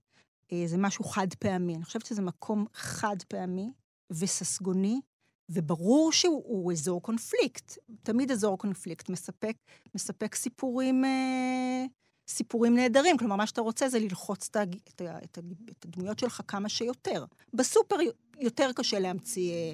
אה, 0.53 0.63
זה 0.67 0.79
משהו 0.79 1.05
חד 1.05 1.35
פעמי. 1.39 1.75
אני 1.75 1.85
חושבת 1.85 2.07
שזה 2.07 2.23
מקום 2.23 2.67
חד 2.75 3.17
פעמי 3.29 3.73
וססגוני, 4.11 5.01
וברור 5.49 6.13
שהוא 6.13 6.73
אזור 6.73 7.03
קונפליקט. 7.03 7.79
תמיד 8.03 8.31
אזור 8.31 8.59
קונפליקט 8.59 9.09
מספק, 9.09 9.57
מספק 9.95 10.35
סיפורים... 10.35 11.05
אה, 11.05 11.85
סיפורים 12.29 12.75
נהדרים. 12.75 13.19
כלומר, 13.19 13.37
מה 13.37 13.47
שאתה 13.47 13.61
רוצה 13.61 13.89
זה 13.89 13.99
ללחוץ 13.99 14.51
את, 14.57 15.39
הדמויות 15.85 16.19
שלך 16.19 16.41
כמה 16.49 16.69
שיותר. 16.69 17.25
בסופר 17.55 17.97
יותר 18.39 18.71
קשה 18.75 18.99
להמציא 18.99 19.53
אה, 19.53 19.73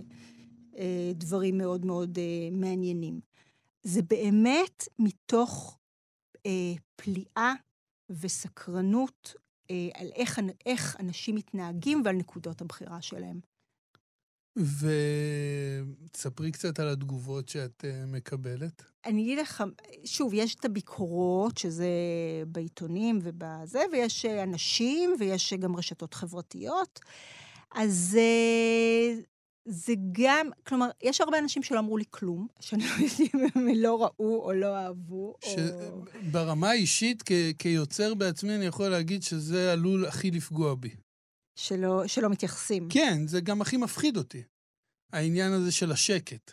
אה, 0.78 1.12
דברים 1.14 1.58
מאוד 1.58 1.86
מאוד 1.86 2.18
אה, 2.18 2.48
מעניינים. 2.52 3.20
זה 3.82 4.02
באמת 4.02 4.88
מתוך 4.98 5.78
אה, 6.46 6.72
פליאה 6.96 7.52
וסקרנות 8.10 9.34
אה, 9.70 9.88
על 9.94 10.10
איך, 10.14 10.40
איך 10.66 10.96
אנשים 11.00 11.34
מתנהגים 11.34 12.02
ועל 12.04 12.16
נקודות 12.16 12.60
הבחירה 12.60 13.02
שלהם. 13.02 13.40
ותספרי 14.56 16.52
קצת 16.52 16.80
על 16.80 16.88
התגובות 16.88 17.48
שאת 17.48 17.84
uh, 17.84 18.06
מקבלת. 18.06 18.82
אני 19.06 19.22
אגיד 19.22 19.38
לך, 19.38 19.64
שוב, 20.04 20.34
יש 20.34 20.54
את 20.54 20.64
הביקורות, 20.64 21.58
שזה 21.58 21.88
בעיתונים 22.46 23.18
ובזה, 23.22 23.82
ויש 23.92 24.24
אה, 24.24 24.42
אנשים, 24.42 25.14
ויש 25.20 25.54
גם 25.54 25.76
רשתות 25.76 26.14
חברתיות. 26.14 27.00
אז 27.74 28.18
זה 29.64 29.94
גם, 30.12 30.46
כלומר, 30.66 30.88
יש 31.02 31.20
הרבה 31.20 31.38
אנשים 31.38 31.62
שלא 31.62 31.78
אמרו 31.78 31.96
לי 31.96 32.04
כלום, 32.10 32.46
שאני 32.60 32.84
לא 32.84 32.88
יודעת 32.88 33.20
אם 33.20 33.40
הם 33.54 33.68
לא 33.76 34.02
ראו 34.02 34.44
או 34.44 34.52
לא 34.52 34.76
אהבו. 34.76 35.34
ש... 35.44 35.46
או... 35.48 36.04
ברמה 36.30 36.70
האישית, 36.70 37.22
כ- 37.26 37.58
כיוצר 37.58 38.14
בעצמי, 38.14 38.56
אני 38.56 38.64
יכול 38.64 38.88
להגיד 38.88 39.22
שזה 39.22 39.72
עלול 39.72 40.06
הכי 40.06 40.30
לפגוע 40.30 40.74
בי. 40.74 40.90
שלא, 41.62 42.06
שלא 42.06 42.28
מתייחסים. 42.28 42.88
כן, 42.90 43.26
זה 43.26 43.40
גם 43.40 43.60
הכי 43.60 43.76
מפחיד 43.76 44.16
אותי, 44.16 44.42
העניין 45.12 45.52
הזה 45.52 45.72
של 45.72 45.92
השקט. 45.92 46.52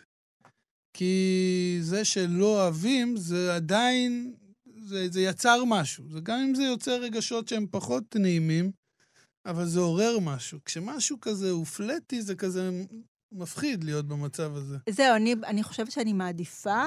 כי 0.92 1.78
זה 1.80 2.04
שלא 2.04 2.62
אוהבים, 2.62 3.16
זה 3.16 3.54
עדיין, 3.54 4.34
זה, 4.78 5.08
זה 5.10 5.20
יצר 5.20 5.64
משהו. 5.66 6.04
זה 6.10 6.20
גם 6.20 6.38
אם 6.38 6.54
זה 6.54 6.62
יוצר 6.62 7.00
רגשות 7.00 7.48
שהם 7.48 7.66
פחות 7.70 8.16
נעימים, 8.16 8.72
אבל 9.46 9.66
זה 9.66 9.80
עורר 9.80 10.18
משהו. 10.18 10.58
כשמשהו 10.64 11.20
כזה 11.20 11.50
הוא 11.50 11.66
פלטי, 11.66 12.22
זה 12.22 12.34
כזה 12.34 12.70
מפחיד 13.32 13.84
להיות 13.84 14.08
במצב 14.08 14.56
הזה. 14.56 14.76
זהו, 14.90 15.16
אני, 15.16 15.34
אני 15.46 15.62
חושבת 15.62 15.90
שאני 15.90 16.12
מעדיפה 16.12 16.84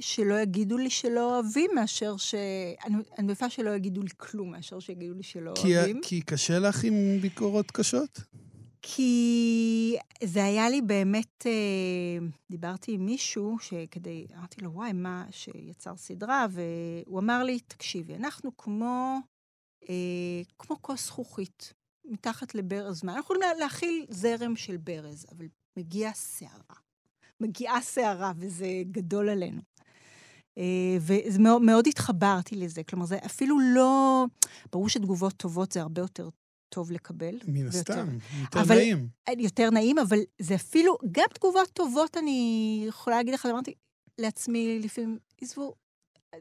שלא 0.00 0.34
יגידו 0.40 0.78
לי 0.78 0.90
שלא 0.90 1.34
אוהבים, 1.34 1.70
מאשר 1.74 2.16
ש... 2.16 2.34
אני, 2.84 2.94
אני 3.18 3.26
מעדיפה 3.26 3.50
שלא 3.50 3.70
יגידו 3.70 4.02
לי 4.02 4.10
כלום, 4.16 4.50
מאשר 4.50 4.80
שיגידו 4.80 5.14
לי 5.14 5.22
שלא 5.22 5.52
כי 5.54 5.76
אוהבים. 5.76 6.00
כי 6.02 6.20
קשה 6.20 6.58
לך 6.58 6.84
עם 6.84 7.18
ביקורות 7.20 7.70
קשות? 7.70 8.20
כי 8.82 9.96
זה 10.24 10.44
היה 10.44 10.68
לי 10.68 10.82
באמת, 10.82 11.46
אה, 11.46 12.26
דיברתי 12.50 12.92
עם 12.92 13.06
מישהו 13.06 13.56
שכדי, 13.60 14.26
אמרתי 14.36 14.60
לו, 14.60 14.72
וואי, 14.72 14.92
מה, 14.92 15.24
שיצר 15.30 15.96
סדרה, 15.96 16.46
והוא 16.50 17.20
אמר 17.20 17.42
לי, 17.42 17.60
תקשיבי, 17.60 18.14
אנחנו 18.14 18.56
כמו, 18.56 19.18
אה, 19.88 20.42
כמו 20.58 20.82
כוס 20.82 21.06
זכוכית, 21.06 21.72
מתחת 22.04 22.54
לברז 22.54 23.04
מים. 23.04 23.16
אנחנו 23.16 23.34
יכולים 23.34 23.58
להכיל 23.58 24.06
זרם 24.08 24.56
של 24.56 24.76
ברז, 24.76 25.26
אבל 25.32 25.46
מגיעה 25.76 26.12
סערה. 26.14 26.76
מגיעה 27.40 27.80
סערה, 27.80 28.32
וזה 28.36 28.66
גדול 28.90 29.28
עלינו. 29.28 29.60
אה, 30.58 30.96
ומאוד 31.32 31.86
התחברתי 31.86 32.56
לזה. 32.56 32.82
כלומר, 32.84 33.06
זה 33.06 33.18
אפילו 33.26 33.58
לא... 33.60 34.24
ברור 34.72 34.88
שתגובות 34.88 35.32
טובות 35.32 35.72
זה 35.72 35.80
הרבה 35.80 36.02
יותר 36.02 36.28
טוב 36.68 36.92
לקבל. 36.92 37.38
מן 37.48 37.66
הסתם, 37.66 38.18
יותר 38.40 38.60
אבל, 38.60 38.76
נעים. 38.76 39.08
יותר 39.38 39.70
נעים, 39.70 39.98
אבל 39.98 40.18
זה 40.38 40.54
אפילו, 40.54 40.98
גם 41.12 41.26
תגובות 41.34 41.68
טובות 41.72 42.16
אני 42.16 42.84
יכולה 42.88 43.16
להגיד 43.16 43.34
לך, 43.34 43.46
אמרתי 43.46 43.74
לעצמי 44.18 44.80
לפעמים, 44.82 45.18
עזבו, 45.40 45.74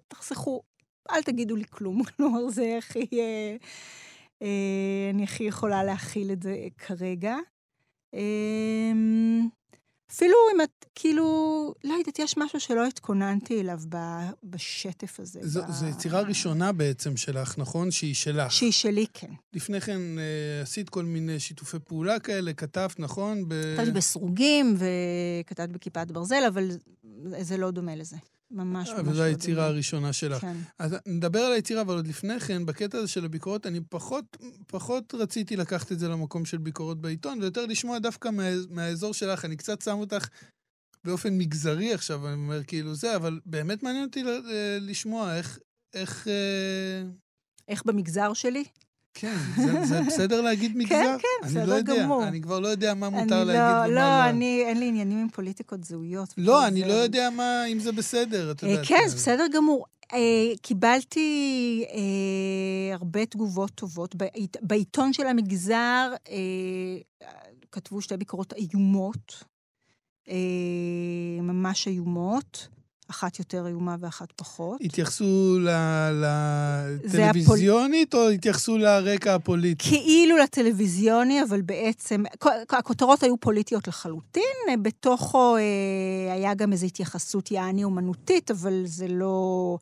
תחסכו, 0.07 0.62
אל 1.12 1.24
תגידו 1.24 1.55
לי 1.55 1.65
כלום. 1.69 2.03
כלומר, 2.17 2.50
זה 2.50 2.75
הכי... 2.77 3.07
אה, 3.13 3.55
אה, 4.41 5.10
אני 5.13 5.24
הכי 5.24 5.43
יכולה 5.43 5.84
להכיל 5.84 6.31
את 6.31 6.43
זה 6.43 6.67
כרגע. 6.77 7.36
אה, 8.13 8.91
אפילו 10.12 10.36
אם 10.56 10.62
את, 10.62 10.86
כאילו, 10.96 11.26
לא 11.84 11.94
יודעת, 11.94 12.20
יש 12.20 12.38
משהו 12.38 12.60
שלא 12.60 12.88
התכוננתי 12.88 13.62
אליו 13.62 13.80
בשטף 14.44 15.20
הזה. 15.20 15.40
זו, 15.44 15.62
ב... 15.64 15.72
זו 15.72 15.86
יצירה 15.86 16.22
ראשונה 16.22 16.72
בעצם 16.72 17.18
שלך, 17.18 17.58
נכון? 17.58 17.92
שהיא 17.92 18.16
שלך. 18.16 18.52
שהיא 18.52 18.72
שלי, 18.72 19.06
כן. 19.14 19.32
לפני 19.54 19.82
כן 19.82 20.00
אה, 20.20 20.62
עשית 20.62 20.90
כל 20.90 21.06
מיני 21.06 21.40
שיתופי 21.40 21.78
פעולה 21.80 22.20
כאלה, 22.20 22.54
כתבת, 22.54 23.00
נכון? 23.00 23.44
ב... 23.48 23.54
כתבתי 23.76 23.92
בסרוגים 23.92 24.78
וכתבת 24.78 25.70
בכיפת 25.70 26.12
ברזל, 26.12 26.44
אבל 26.48 26.72
זה 27.41 27.58
לא 27.58 27.72
דומה 27.72 27.96
לזה. 27.96 28.17
ממש 28.51 28.89
ממש. 28.89 29.08
וזו 29.08 29.24
היצירה 29.24 29.65
הראשונה 29.65 30.13
שלך. 30.13 30.41
כן. 30.41 30.58
אז 30.79 30.96
נדבר 31.05 31.39
על 31.39 31.51
היצירה, 31.51 31.82
אבל 31.82 31.96
עוד 31.96 32.08
לפני 32.08 32.39
כן, 32.39 32.65
בקטע 32.65 32.98
הזה 32.98 33.08
של 33.08 33.25
הביקורות, 33.25 33.67
אני 33.67 33.79
פחות, 33.89 34.38
פחות 34.67 35.15
רציתי 35.15 35.55
לקחת 35.55 35.91
את 35.91 36.00
זה 36.00 36.08
למקום 36.08 36.46
של 36.46 36.58
ביקורות 36.58 37.01
בעיתון, 37.01 37.41
ויותר 37.41 37.65
לשמוע 37.65 38.00
דווקא 38.00 38.29
מה, 38.29 38.44
מהאזור 38.70 39.13
שלך. 39.13 39.46
אני 39.46 39.58
קצת 39.58 39.82
שם 39.82 39.98
אותך 39.98 40.27
באופן 41.03 41.38
מגזרי 41.38 41.94
עכשיו, 41.94 42.27
אני 42.27 42.36
אומר 42.36 42.63
כאילו 42.63 42.96
זה, 42.96 43.15
אבל 43.15 43.39
באמת 43.46 43.84
מעניין 43.84 44.05
אותי 44.05 44.24
לשמוע 44.82 45.38
איך... 45.38 45.60
איך, 45.94 46.27
אה, 46.27 47.03
איך 47.67 47.84
במגזר 47.86 48.34
שלי? 48.34 48.63
כן, 49.17 49.38
זה, 49.57 49.86
זה 49.86 50.01
בסדר 50.07 50.41
להגיד 50.41 50.72
כן, 50.72 50.77
מגזר? 50.77 50.95
כן, 50.95 51.17
כן, 51.41 51.48
בסדר 51.48 51.65
לא 51.65 51.81
גמור. 51.81 52.27
אני 52.27 52.41
כבר 52.41 52.60
לא 52.60 52.67
יודע 52.67 52.93
מה 52.93 53.10
מותר 53.10 53.43
להגיד 53.43 53.62
לא, 53.62 53.77
ומה 53.77 53.88
לא. 53.88 53.95
לא, 53.95 54.29
אני, 54.29 54.63
אין 54.65 54.79
לי 54.79 54.88
עניינים 54.88 55.17
עם 55.17 55.29
פוליטיקות 55.29 55.84
זהויות. 55.84 56.34
לא, 56.38 56.67
אני 56.67 56.79
זה... 56.79 56.88
לא 56.88 56.93
יודע 56.93 57.29
מה, 57.29 57.65
אם 57.65 57.79
זה 57.79 57.91
בסדר, 57.91 58.51
את 58.51 58.63
אה, 58.63 58.69
יודעת. 58.69 58.88
כן, 58.88 59.03
זה 59.07 59.15
בסדר 59.15 59.45
גמור. 59.53 59.86
אה, 60.13 60.19
קיבלתי 60.62 61.86
אה, 61.89 62.95
הרבה 62.95 63.25
תגובות 63.25 63.72
טובות. 63.75 64.15
בעית, 64.15 64.57
בעיתון 64.62 65.13
של 65.13 65.27
המגזר 65.27 66.13
כתבו 67.72 68.01
שתי 68.01 68.17
ביקורות 68.17 68.53
איומות, 68.53 69.43
ממש 71.41 71.88
איומות. 71.88 72.67
אחת 73.10 73.40
יותר 73.40 73.68
איומה 73.68 73.96
ואחת 74.00 74.32
פחות. 74.32 74.82
התייחסו 74.82 75.60
לטלוויזיונית 76.12 78.14
הפול... 78.14 78.26
או 78.26 78.30
התייחסו 78.30 78.78
לרקע 78.78 79.36
הפוליטי? 79.36 79.90
כאילו 79.90 80.38
לטלוויזיוני, 80.38 81.44
אבל 81.44 81.62
בעצם, 81.62 82.24
הכותרות 82.70 83.24
היו 83.24 83.38
פוליטיות 83.38 83.88
לחלוטין, 83.88 84.82
בתוכו 84.82 85.58
אה, 85.58 86.34
היה 86.34 86.54
גם 86.54 86.72
איזו 86.72 86.86
התייחסות 86.86 87.52
יעני 87.52 87.84
אומנותית, 87.84 88.52
אבל 88.52 88.82
זה 88.86 89.08
לא... 89.08 89.78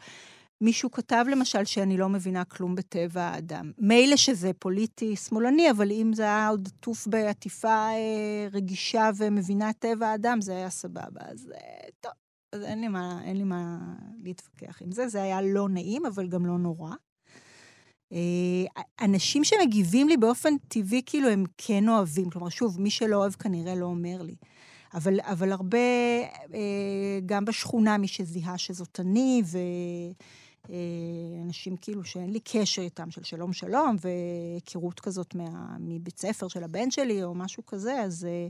מישהו 0.64 0.92
כתב 0.92 1.26
למשל 1.32 1.66
שאני 1.66 1.98
לא 1.98 2.10
מבינה 2.10 2.44
כלום 2.44 2.76
בטבע 2.76 3.22
האדם. 3.22 3.72
מילא 3.78 4.16
שזה 4.16 4.52
פוליטי 4.60 5.16
שמאלני, 5.16 5.72
אבל 5.72 5.92
אם 5.92 6.12
זה 6.14 6.24
היה 6.24 6.48
עוד 6.48 6.70
עטוף 6.78 7.08
בעטיפה 7.08 7.68
אה, 7.68 8.48
רגישה 8.54 9.10
ומבינה 9.18 9.70
את 9.70 9.76
טבע 9.80 10.08
האדם, 10.08 10.42
זה 10.42 10.56
היה 10.56 10.70
סבבה. 10.70 11.22
אז 11.22 11.52
אה, 11.56 11.90
טוב, 12.02 12.12
אז 12.54 12.64
אין 12.64 12.82
לי, 12.82 12.88
מה, 12.88 13.22
אין 13.24 13.38
לי 13.38 13.44
מה 13.44 13.78
להתווכח 14.24 14.82
עם 14.82 14.92
זה. 14.92 15.08
זה 15.08 15.24
היה 15.24 15.42
לא 15.42 15.70
נעים, 15.70 16.06
אבל 16.06 16.28
גם 16.28 16.46
לא 16.46 16.58
נורא. 16.58 16.92
אה, 18.12 18.82
אנשים 19.02 19.44
שמגיבים 19.44 20.10
לי 20.10 20.18
באופן 20.18 20.58
טבעי, 20.68 21.02
כאילו, 21.06 21.30
הם 21.30 21.44
כן 21.58 21.90
אוהבים. 21.90 22.30
כלומר, 22.30 22.50
שוב, 22.50 22.82
מי 22.82 22.90
שלא 22.90 23.16
אוהב 23.16 23.34
כנראה 23.34 23.76
לא 23.76 23.86
אומר 23.86 24.22
לי. 24.22 24.36
אבל, 24.94 25.20
אבל 25.22 25.52
הרבה, 25.52 25.78
אה, 26.54 27.20
גם 27.26 27.46
בשכונה, 27.46 27.98
מי 27.98 28.08
שזיהה 28.08 28.58
שזאת 28.58 29.00
אני, 29.00 29.42
ואנשים 31.44 31.78
כאילו 31.78 32.04
שאין 32.04 32.30
לי 32.30 32.40
קשר 32.40 32.82
איתם, 32.82 33.12
של 33.12 33.24
שלום 33.24 33.54
שלום, 33.54 33.96
והיכרות 34.02 35.00
כזאת 35.00 35.36
מה, 35.36 35.78
מבית 35.80 36.20
ספר 36.20 36.48
של 36.48 36.64
הבן 36.64 36.92
שלי, 36.92 37.24
או 37.24 37.36
משהו 37.36 37.66
כזה, 37.66 38.02
אז, 38.02 38.26
אה, 38.26 38.48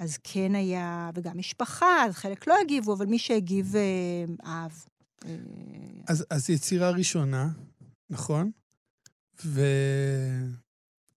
אז 0.00 0.18
כן 0.24 0.54
היה, 0.54 1.10
וגם 1.14 1.38
משפחה, 1.38 2.04
אז 2.06 2.14
חלק 2.14 2.46
לא 2.46 2.54
הגיבו, 2.64 2.94
אבל 2.94 3.06
מי 3.06 3.18
שהגיב 3.18 3.74
אהב. 4.46 4.70
אז, 6.08 6.24
אז 6.30 6.50
יצירה 6.50 6.90
ראשונה, 6.90 7.48
נכון? 8.10 8.50
ו... 9.44 9.60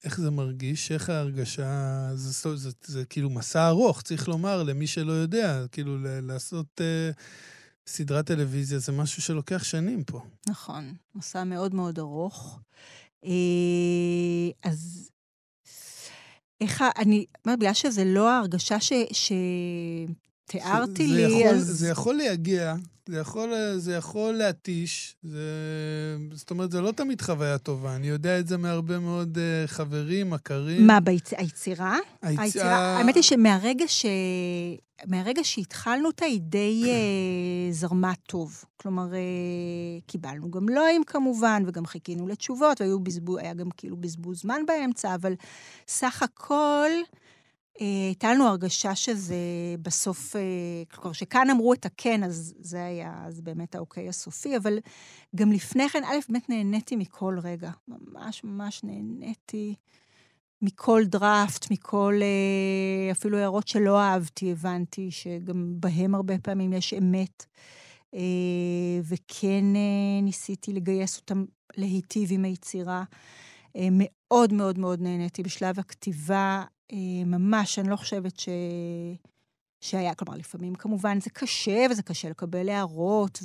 איך 0.03 0.21
זה 0.21 0.31
מרגיש? 0.31 0.91
איך 0.91 1.09
ההרגשה? 1.09 2.09
זה, 2.15 2.31
זה, 2.31 2.55
זה, 2.55 2.69
זה 2.85 3.05
כאילו 3.05 3.29
מסע 3.29 3.67
ארוך, 3.67 4.01
צריך 4.01 4.27
לומר, 4.27 4.63
למי 4.63 4.87
שלא 4.87 5.11
יודע. 5.11 5.65
כאילו, 5.71 5.97
לעשות 6.01 6.81
אה, 6.81 7.11
סדרת 7.87 8.25
טלוויזיה 8.25 8.79
זה 8.79 8.91
משהו 8.91 9.21
שלוקח 9.21 9.63
שנים 9.63 10.03
פה. 10.03 10.21
נכון, 10.47 10.93
מסע 11.15 11.43
מאוד 11.43 11.75
מאוד 11.75 11.99
ארוך. 11.99 12.59
אה, 13.25 13.29
אז 14.63 15.09
איך, 16.63 16.83
אני 16.97 17.25
אומרת, 17.45 17.59
בגלל 17.59 17.73
שזה 17.73 18.03
לא 18.05 18.29
ההרגשה 18.29 18.79
ש, 18.79 18.93
שתיארתי 20.53 21.07
זה 21.07 21.13
לי, 21.13 21.21
יכול, 21.21 21.55
אז... 21.55 21.65
זה 21.67 21.89
יכול 21.89 22.15
להגיע, 22.15 22.75
זה 23.09 23.19
יכול, 23.19 23.53
זה 23.77 23.93
יכול 23.95 24.33
להתיש, 24.33 25.15
זה, 25.23 25.39
זאת 26.31 26.51
אומרת, 26.51 26.71
זה 26.71 26.81
לא 26.81 26.91
תמיד 26.91 27.21
חוויה 27.21 27.57
טובה. 27.57 27.95
אני 27.95 28.07
יודע 28.07 28.39
את 28.39 28.47
זה 28.47 28.57
מהרבה 28.57 28.99
מאוד 28.99 29.37
uh, 29.37 29.67
חברים, 29.67 30.29
מכרים. 30.29 30.87
מה, 30.87 30.99
ביצירה? 30.99 31.41
היצירה? 31.41 31.97
היצירה? 32.21 32.97
האמת 32.97 33.15
היא 33.15 33.23
שמהרגע 33.23 33.85
ש... 33.87 34.05
מהרגע 35.05 35.43
שהתחלנו 35.43 36.07
אותה, 36.07 36.25
היא 36.25 36.41
די 36.41 36.83
uh, 36.85 37.73
זרמה 37.73 38.13
טוב. 38.27 38.63
כלומר, 38.77 39.07
uh, 39.11 40.01
קיבלנו 40.07 40.51
גם 40.51 40.69
לואים 40.69 41.03
כמובן, 41.03 41.63
וגם 41.67 41.85
חיכינו 41.85 42.27
לתשובות, 42.27 42.81
והיה 42.81 43.53
גם 43.53 43.69
כאילו 43.77 43.97
בזבוז 43.97 44.41
זמן 44.41 44.61
באמצע, 44.67 45.15
אבל 45.15 45.33
סך 45.87 46.23
הכל... 46.23 46.89
הייתה 47.79 48.33
לנו 48.33 48.47
הרגשה 48.47 48.95
שזה 48.95 49.35
בסוף, 49.81 50.35
כלומר, 50.91 51.13
שכאן 51.13 51.49
אמרו 51.49 51.73
את 51.73 51.85
הכן, 51.85 52.23
אז 52.23 52.53
זה 52.59 52.85
היה 52.85 53.23
אז 53.27 53.41
באמת 53.41 53.75
האוקיי 53.75 54.09
הסופי, 54.09 54.57
אבל 54.57 54.79
גם 55.35 55.51
לפני 55.51 55.89
כן, 55.89 56.03
א', 56.03 56.17
באמת 56.29 56.49
נהניתי 56.49 56.95
מכל 56.95 57.37
רגע. 57.43 57.71
ממש 57.87 58.43
ממש 58.43 58.83
נהניתי 58.83 59.75
מכל 60.61 61.03
דראפט, 61.05 61.71
מכל 61.71 62.21
אפילו 63.11 63.37
הערות 63.37 63.67
שלא 63.67 63.99
אהבתי, 63.99 64.51
הבנתי 64.51 65.11
שגם 65.11 65.73
בהם 65.79 66.15
הרבה 66.15 66.37
פעמים 66.37 66.73
יש 66.73 66.93
אמת. 66.93 67.45
וכן 69.03 69.65
ניסיתי 70.21 70.73
לגייס 70.73 71.17
אותם 71.17 71.45
להיטיב 71.77 72.29
עם 72.31 72.45
היצירה. 72.45 73.03
מאוד 73.91 74.53
מאוד 74.53 74.79
מאוד 74.79 75.01
נהניתי 75.01 75.43
בשלב 75.43 75.79
הכתיבה. 75.79 76.63
ממש, 77.25 77.79
אני 77.79 77.89
לא 77.89 77.95
חושבת 77.95 78.39
ש... 78.39 78.49
שהיה, 79.81 80.15
כלומר, 80.15 80.37
לפעמים 80.37 80.75
כמובן 80.75 81.19
זה 81.19 81.29
קשה, 81.29 81.85
וזה 81.91 82.03
קשה 82.03 82.29
לקבל 82.29 82.69
הערות, 82.69 83.39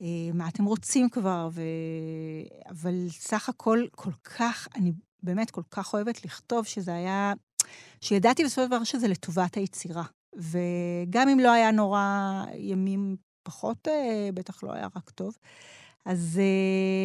ומה 0.00 0.48
אתם 0.48 0.64
רוצים 0.64 1.08
כבר, 1.08 1.48
ו... 1.52 1.62
אבל 2.68 3.08
סך 3.08 3.48
הכל, 3.48 3.84
כל 3.90 4.12
כך, 4.24 4.68
אני 4.74 4.92
באמת 5.22 5.50
כל 5.50 5.62
כך 5.70 5.94
אוהבת 5.94 6.24
לכתוב, 6.24 6.64
שזה 6.64 6.94
היה, 6.94 7.32
שידעתי 8.00 8.44
בסופו 8.44 8.62
של 8.62 8.66
דבר 8.66 8.84
שזה 8.84 9.08
לטובת 9.08 9.54
היצירה. 9.54 10.04
וגם 10.36 11.28
אם 11.28 11.38
לא 11.40 11.52
היה 11.52 11.70
נורא 11.70 12.44
ימים 12.54 13.16
פחות, 13.42 13.88
בטח 14.34 14.62
לא 14.62 14.72
היה 14.72 14.88
רק 14.96 15.10
טוב. 15.10 15.36
אז 16.04 16.40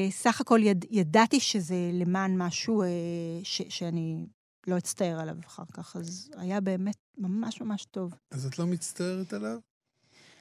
סך 0.10 0.42
הכל 0.42 0.60
יד, 0.64 0.86
ידעתי 0.90 1.40
שזה 1.40 1.90
למען 1.94 2.42
משהו 2.42 2.84
ש, 3.44 3.62
שאני 3.70 4.26
לא 4.68 4.78
אצטער 4.78 5.20
עליו 5.20 5.36
אחר 5.48 5.64
כך, 5.74 5.96
אז 5.96 6.30
היה 6.38 6.62
באמת 6.62 6.98
ממש 7.18 7.62
ממש 7.62 7.86
טוב. 7.86 8.14
אז 8.32 8.46
את 8.46 8.60
לא 8.60 8.68
מצטערת 8.68 9.34
עליו? 9.34 9.58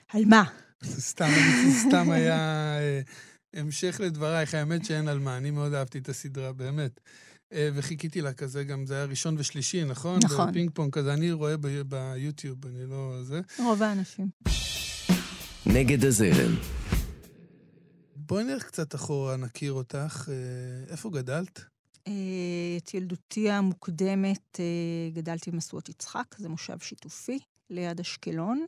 על 0.08 0.24
מה? 0.24 0.44
זה 0.80 1.02
סתם, 1.02 1.28
סתם 1.86 2.10
היה 2.10 2.38
אה, 2.78 3.00
המשך 3.54 4.00
לדברייך, 4.04 4.54
האמת 4.54 4.84
שאין 4.84 5.08
על 5.08 5.18
מה, 5.18 5.36
אני 5.36 5.50
מאוד 5.50 5.74
אהבתי 5.74 5.98
את 5.98 6.08
הסדרה, 6.08 6.52
באמת. 6.52 7.00
אה, 7.52 7.68
וחיכיתי 7.74 8.20
לה 8.20 8.32
כזה, 8.32 8.64
גם 8.64 8.86
זה 8.86 8.94
היה 8.94 9.04
ראשון 9.04 9.34
ושלישי, 9.38 9.84
נכון? 9.84 10.18
נכון. 10.24 10.50
בפינג 10.50 10.70
פונג 10.74 10.92
כזה, 10.92 11.14
אני 11.14 11.32
רואה 11.32 11.54
ביוטיוב, 11.86 12.66
אני 12.66 12.86
לא... 12.86 13.18
זה. 13.22 13.40
רוב 13.58 13.82
האנשים. 13.82 14.28
נגד 15.66 16.04
הזרם. 16.04 16.54
בואי 18.16 18.44
נלך 18.44 18.64
קצת 18.64 18.94
אחורה, 18.94 19.36
נכיר 19.36 19.72
אותך. 19.72 20.28
אה, 20.28 20.92
איפה 20.92 21.10
גדלת? 21.10 21.60
את 22.76 22.94
ילדותי 22.94 23.50
המוקדמת 23.50 24.60
גדלתי 25.12 25.50
במשואות 25.50 25.88
יצחק, 25.88 26.34
זה 26.38 26.48
מושב 26.48 26.78
שיתופי, 26.78 27.38
ליד 27.70 28.00
אשקלון. 28.00 28.66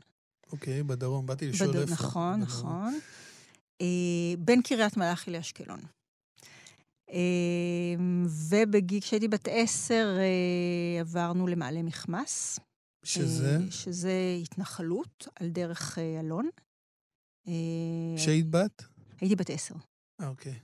אוקיי, 0.52 0.82
בדרום, 0.82 1.26
באתי 1.26 1.48
לשאול 1.48 1.76
איפה. 1.76 1.92
נכון, 1.92 2.40
נכון. 2.40 2.98
בין 4.38 4.62
קריית 4.62 4.96
מלאכי 4.96 5.30
לאשקלון. 5.30 5.80
ובגיל, 8.48 9.00
כשהייתי 9.00 9.28
בת 9.28 9.48
עשר, 9.50 10.18
עברנו 11.00 11.46
למעלה 11.46 11.82
מכמס. 11.82 12.60
שזה? 13.04 13.58
שזה 13.70 14.12
התנחלות 14.42 15.28
על 15.36 15.48
דרך 15.48 15.98
אלון. 15.98 16.48
כשהיית 18.16 18.50
בת? 18.50 18.84
הייתי 19.20 19.36
בת 19.36 19.50
עשר. 19.50 19.74
אוקיי. 20.22 20.58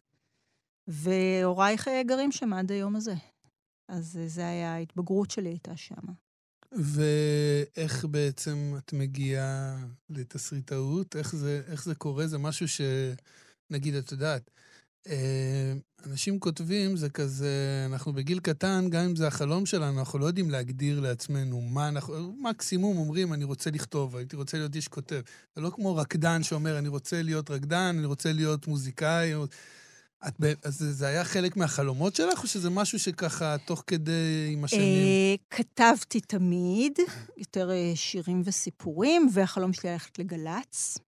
והורייך 0.88 1.88
גרים 2.06 2.32
שם 2.32 2.52
עד 2.52 2.72
היום 2.72 2.96
הזה. 2.96 3.14
אז 3.88 4.18
זה 4.26 4.48
היה, 4.48 4.74
ההתבגרות 4.74 5.30
שלי 5.30 5.48
הייתה 5.48 5.76
שם. 5.76 6.02
ואיך 6.72 8.04
בעצם 8.04 8.74
את 8.78 8.92
מגיעה 8.92 9.76
לתסריטאות? 10.10 11.16
איך 11.16 11.36
זה, 11.36 11.62
איך 11.66 11.84
זה 11.84 11.94
קורה? 11.94 12.26
זה 12.26 12.38
משהו 12.38 12.68
ש... 12.68 12.80
נגיד, 13.70 13.94
את 13.94 14.12
יודעת, 14.12 14.50
אנשים 16.06 16.40
כותבים, 16.40 16.96
זה 16.96 17.10
כזה, 17.10 17.86
אנחנו 17.90 18.12
בגיל 18.12 18.40
קטן, 18.40 18.86
גם 18.90 19.04
אם 19.04 19.16
זה 19.16 19.26
החלום 19.26 19.66
שלנו, 19.66 19.98
אנחנו 19.98 20.18
לא 20.18 20.26
יודעים 20.26 20.50
להגדיר 20.50 21.00
לעצמנו 21.00 21.60
מה 21.60 21.88
אנחנו... 21.88 22.36
מקסימום 22.42 22.96
אומרים, 22.96 23.32
אני 23.32 23.44
רוצה 23.44 23.70
לכתוב, 23.70 24.16
הייתי 24.16 24.36
רוצה 24.36 24.58
להיות 24.58 24.74
איש 24.74 24.88
כותב. 24.88 25.20
זה 25.56 25.60
לא 25.60 25.70
כמו 25.70 25.96
רקדן 25.96 26.42
שאומר, 26.42 26.78
אני 26.78 26.88
רוצה 26.88 27.22
להיות 27.22 27.50
רקדן, 27.50 27.94
אני 27.98 28.06
רוצה 28.06 28.32
להיות 28.32 28.66
מוזיקאי. 28.66 29.32
את, 30.28 30.34
אז 30.62 30.78
זה 30.90 31.06
היה 31.06 31.24
חלק 31.24 31.56
מהחלומות 31.56 32.14
שלך, 32.14 32.42
או 32.42 32.48
שזה 32.48 32.70
משהו 32.70 32.98
שככה, 32.98 33.56
תוך 33.64 33.84
כדי 33.86 34.50
עם 34.52 34.64
השנים? 34.64 35.36
כתבתי 35.50 36.20
תמיד, 36.20 36.98
יותר 37.36 37.70
שירים 37.94 38.42
וסיפורים, 38.44 39.28
והחלום 39.32 39.72
שלי 39.72 39.90
ללכת 39.90 40.18
לגל"צ. 40.18 40.98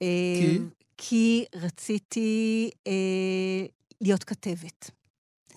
כי? 0.00 0.58
כי 0.96 1.44
רציתי 1.54 2.70
להיות 4.00 4.24
כתבת. 4.24 4.90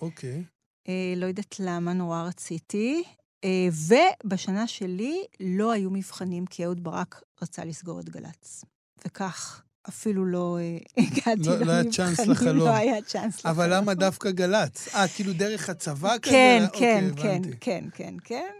אוקיי. 0.00 0.44
לא 1.16 1.26
יודעת 1.26 1.60
למה, 1.60 1.92
נורא 1.92 2.22
רציתי. 2.22 3.02
ובשנה 4.24 4.66
שלי 4.66 5.24
לא 5.40 5.72
היו 5.72 5.90
מבחנים, 5.90 6.46
כי 6.46 6.64
אהוד 6.64 6.84
ברק 6.84 7.22
רצה 7.42 7.64
לסגור 7.64 8.00
את 8.00 8.08
גל"צ. 8.08 8.64
וכך 9.04 9.62
אפילו 9.90 10.26
לא 10.26 10.58
הגעתי 10.96 11.42
לא, 11.46 11.58
לא 11.58 11.72
היה 11.72 11.90
צ'אנס 11.90 12.20
לחלום. 12.20 12.68
לא 12.68 12.74
היה 12.74 13.02
צ'אנס 13.02 13.38
לחלום. 13.38 13.56
אבל 13.56 13.76
למה 13.76 13.94
דווקא 13.94 14.30
גל"צ? 14.30 14.94
אה, 14.94 15.08
כאילו 15.08 15.32
דרך 15.32 15.68
הצבא 15.68 16.18
כזה? 16.18 16.32
כן, 16.32 16.64
כן, 16.72 17.04
אוקיי, 17.10 17.40
כן, 17.42 17.50
כן, 17.60 17.84
כן, 17.94 18.14
כן. 18.24 18.50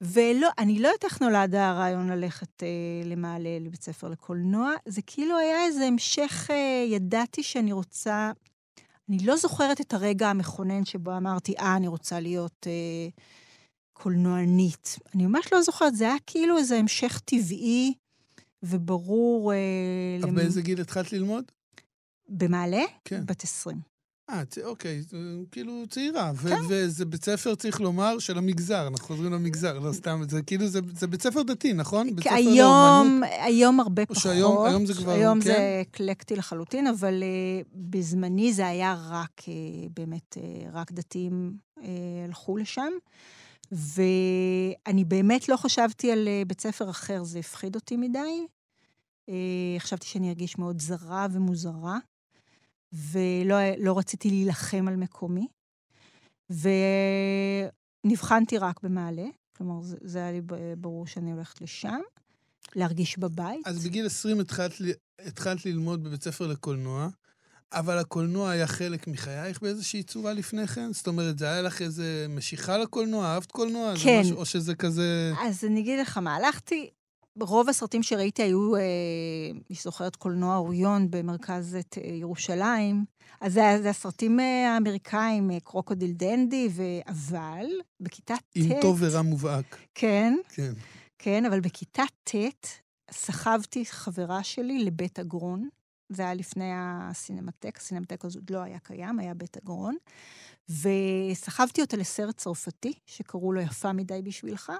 ולא, 0.00 0.48
אני 0.58 0.78
לא 0.78 0.88
יודעת 0.88 1.04
איך 1.04 1.22
נולד 1.22 1.54
הרעיון 1.54 2.10
ללכת 2.10 2.62
אה, 2.62 2.68
למעלה 3.04 3.58
לבית 3.60 3.82
ספר 3.82 4.08
לקולנוע. 4.08 4.72
זה 4.86 5.00
כאילו 5.06 5.38
היה 5.38 5.64
איזה 5.64 5.84
המשך, 5.84 6.50
אה, 6.50 6.84
ידעתי 6.88 7.42
שאני 7.42 7.72
רוצה... 7.72 8.32
אני 9.08 9.18
לא 9.18 9.36
זוכרת 9.36 9.80
את 9.80 9.94
הרגע 9.94 10.28
המכונן 10.28 10.84
שבו 10.84 11.16
אמרתי, 11.16 11.54
אה, 11.58 11.76
אני 11.76 11.88
רוצה 11.88 12.20
להיות 12.20 12.66
אה, 12.66 13.08
קולנוענית. 13.92 14.98
אני 15.14 15.26
ממש 15.26 15.52
לא 15.52 15.62
זוכרת, 15.62 15.96
זה 15.96 16.04
היה 16.04 16.16
כאילו 16.26 16.58
איזה 16.58 16.76
המשך 16.76 17.20
טבעי 17.24 17.94
וברור... 18.66 19.52
אבל 20.22 20.28
למ... 20.30 20.34
באיזה 20.34 20.62
גיל 20.62 20.80
התחלת 20.80 21.12
ללמוד? 21.12 21.44
במעלה? 22.28 22.82
כן. 23.04 23.22
בת 23.26 23.44
20. 23.44 23.78
אה, 24.30 24.44
צ- 24.44 24.58
אוקיי, 24.58 25.02
כאילו 25.50 25.84
צעירה. 25.90 26.32
כן. 26.42 26.56
וזה 26.68 27.04
בית 27.04 27.24
ספר, 27.24 27.54
צריך 27.54 27.80
לומר, 27.80 28.18
של 28.18 28.38
המגזר. 28.38 28.86
אנחנו 28.88 29.06
חוזרים 29.06 29.32
למגזר, 29.32 29.78
לא 29.78 29.92
סתם, 29.92 30.20
זה 30.30 30.42
כאילו, 30.42 30.66
זה, 30.68 30.80
זה 30.98 31.06
בית 31.06 31.22
ספר 31.22 31.42
דתי, 31.42 31.72
נכון? 31.72 32.16
בית 32.16 32.24
ספר 32.24 32.34
היום, 32.34 32.58
לאומנות. 33.10 33.28
היום 33.44 33.80
הרבה 33.80 34.06
פחות. 34.06 34.22
שהיום- 34.22 34.66
היום 34.66 34.86
זה 34.86 34.94
כבר- 34.94 35.12
היום 35.12 35.38
כן? 35.40 35.44
זה 35.46 35.82
אקלקטי 35.82 36.36
לחלוטין, 36.36 36.86
אבל 36.86 37.22
uh, 37.22 37.68
בזמני 37.74 38.52
זה 38.52 38.66
היה 38.66 38.96
רק, 39.08 39.40
uh, 39.40 39.48
באמת, 39.96 40.36
uh, 40.36 40.40
רק 40.72 40.92
דתיים 40.92 41.52
uh, 41.78 41.82
הלכו 42.24 42.56
לשם. 42.56 42.92
ואני 43.72 45.04
באמת 45.04 45.48
לא 45.48 45.56
חשבתי 45.56 46.12
על 46.12 46.28
uh, 46.28 46.48
בית 46.48 46.60
ספר 46.60 46.90
אחר, 46.90 47.24
זה 47.24 47.38
הפחיד 47.38 47.74
אותי 47.74 47.96
מדי. 47.96 48.46
Uh, 49.30 49.32
חשבתי 49.78 50.06
שאני 50.06 50.28
ארגיש 50.28 50.58
מאוד 50.58 50.80
זרה 50.80 51.26
ומוזרה, 51.32 51.98
ולא 52.92 53.56
לא 53.78 53.98
רציתי 53.98 54.30
להילחם 54.30 54.88
על 54.88 54.96
מקומי. 54.96 55.46
ונבחנתי 58.04 58.58
רק 58.58 58.82
במעלה, 58.82 59.26
כלומר, 59.56 59.82
זה, 59.82 59.96
זה 60.00 60.18
היה 60.18 60.32
לי 60.32 60.40
ברור 60.78 61.06
שאני 61.06 61.32
הולכת 61.32 61.60
לשם, 61.60 62.00
להרגיש 62.74 63.18
בבית. 63.18 63.66
אז 63.66 63.86
בגיל 63.86 64.06
20 64.06 64.40
התחלת, 64.40 64.72
התחלת 65.26 65.66
ללמוד 65.66 66.04
בבית 66.04 66.22
ספר 66.22 66.46
לקולנוע, 66.46 67.08
אבל 67.72 67.98
הקולנוע 67.98 68.50
היה 68.50 68.66
חלק 68.66 69.08
מחייך 69.08 69.62
באיזושהי 69.62 70.02
צורה 70.02 70.32
לפני 70.32 70.66
כן? 70.66 70.92
זאת 70.92 71.06
אומרת, 71.06 71.38
זה 71.38 71.46
היה 71.46 71.62
לך 71.62 71.82
איזה 71.82 72.26
משיכה 72.28 72.78
לקולנוע? 72.78 73.26
אהבת 73.26 73.52
קולנוע? 73.52 73.92
כן. 74.02 74.20
משהו, 74.20 74.36
או 74.36 74.44
שזה 74.44 74.74
כזה... 74.74 75.32
אז 75.42 75.64
אני 75.64 75.80
אגיד 75.80 76.00
לך 76.00 76.18
מה, 76.18 76.34
הלכתי, 76.34 76.90
רוב 77.40 77.68
הסרטים 77.68 78.02
שראיתי 78.02 78.42
היו, 78.42 78.76
אה, 78.76 78.80
מי 79.70 79.76
שזוכרת, 79.76 80.16
קולנוע 80.16 80.56
אוריון 80.56 81.10
במרכז 81.10 81.76
את, 81.80 81.98
אה, 81.98 82.08
ירושלים. 82.08 83.04
אז 83.40 83.52
זה, 83.52 83.78
זה 83.82 83.90
הסרטים 83.90 84.40
אה, 84.40 84.74
האמריקאים, 84.74 85.50
אה, 85.50 85.60
קרוקודיל 85.60 86.12
דנדי, 86.12 86.68
ו... 86.70 86.82
אבל 87.06 87.66
בכיתה 88.00 88.34
ט'... 88.36 88.40
עם 88.54 88.80
טוב 88.80 88.98
ורע 89.00 89.22
מובהק. 89.22 89.76
כן, 89.94 90.34
כן. 90.48 90.72
כן, 91.18 91.44
אבל 91.44 91.60
בכיתה 91.60 92.02
ט' 92.24 92.34
סחבתי 93.10 93.86
חברה 93.86 94.42
שלי 94.42 94.84
לבית 94.84 95.18
אגרון. 95.18 95.68
זה 96.08 96.22
היה 96.22 96.34
לפני 96.34 96.70
הסינמטק, 96.74 97.76
הסינמטק 97.76 98.24
הזה 98.24 98.38
עוד 98.38 98.50
לא 98.50 98.58
היה 98.58 98.78
קיים, 98.78 99.18
היה 99.18 99.34
בית 99.34 99.56
אגרון. 99.56 99.96
וסחבתי 100.68 101.80
אותה 101.80 101.96
לסרט 101.96 102.36
צרפתי, 102.36 102.92
שקראו 103.06 103.52
לו 103.52 103.60
יפה 103.60 103.92
מדי 103.92 104.22
בשבילך. 104.22 104.72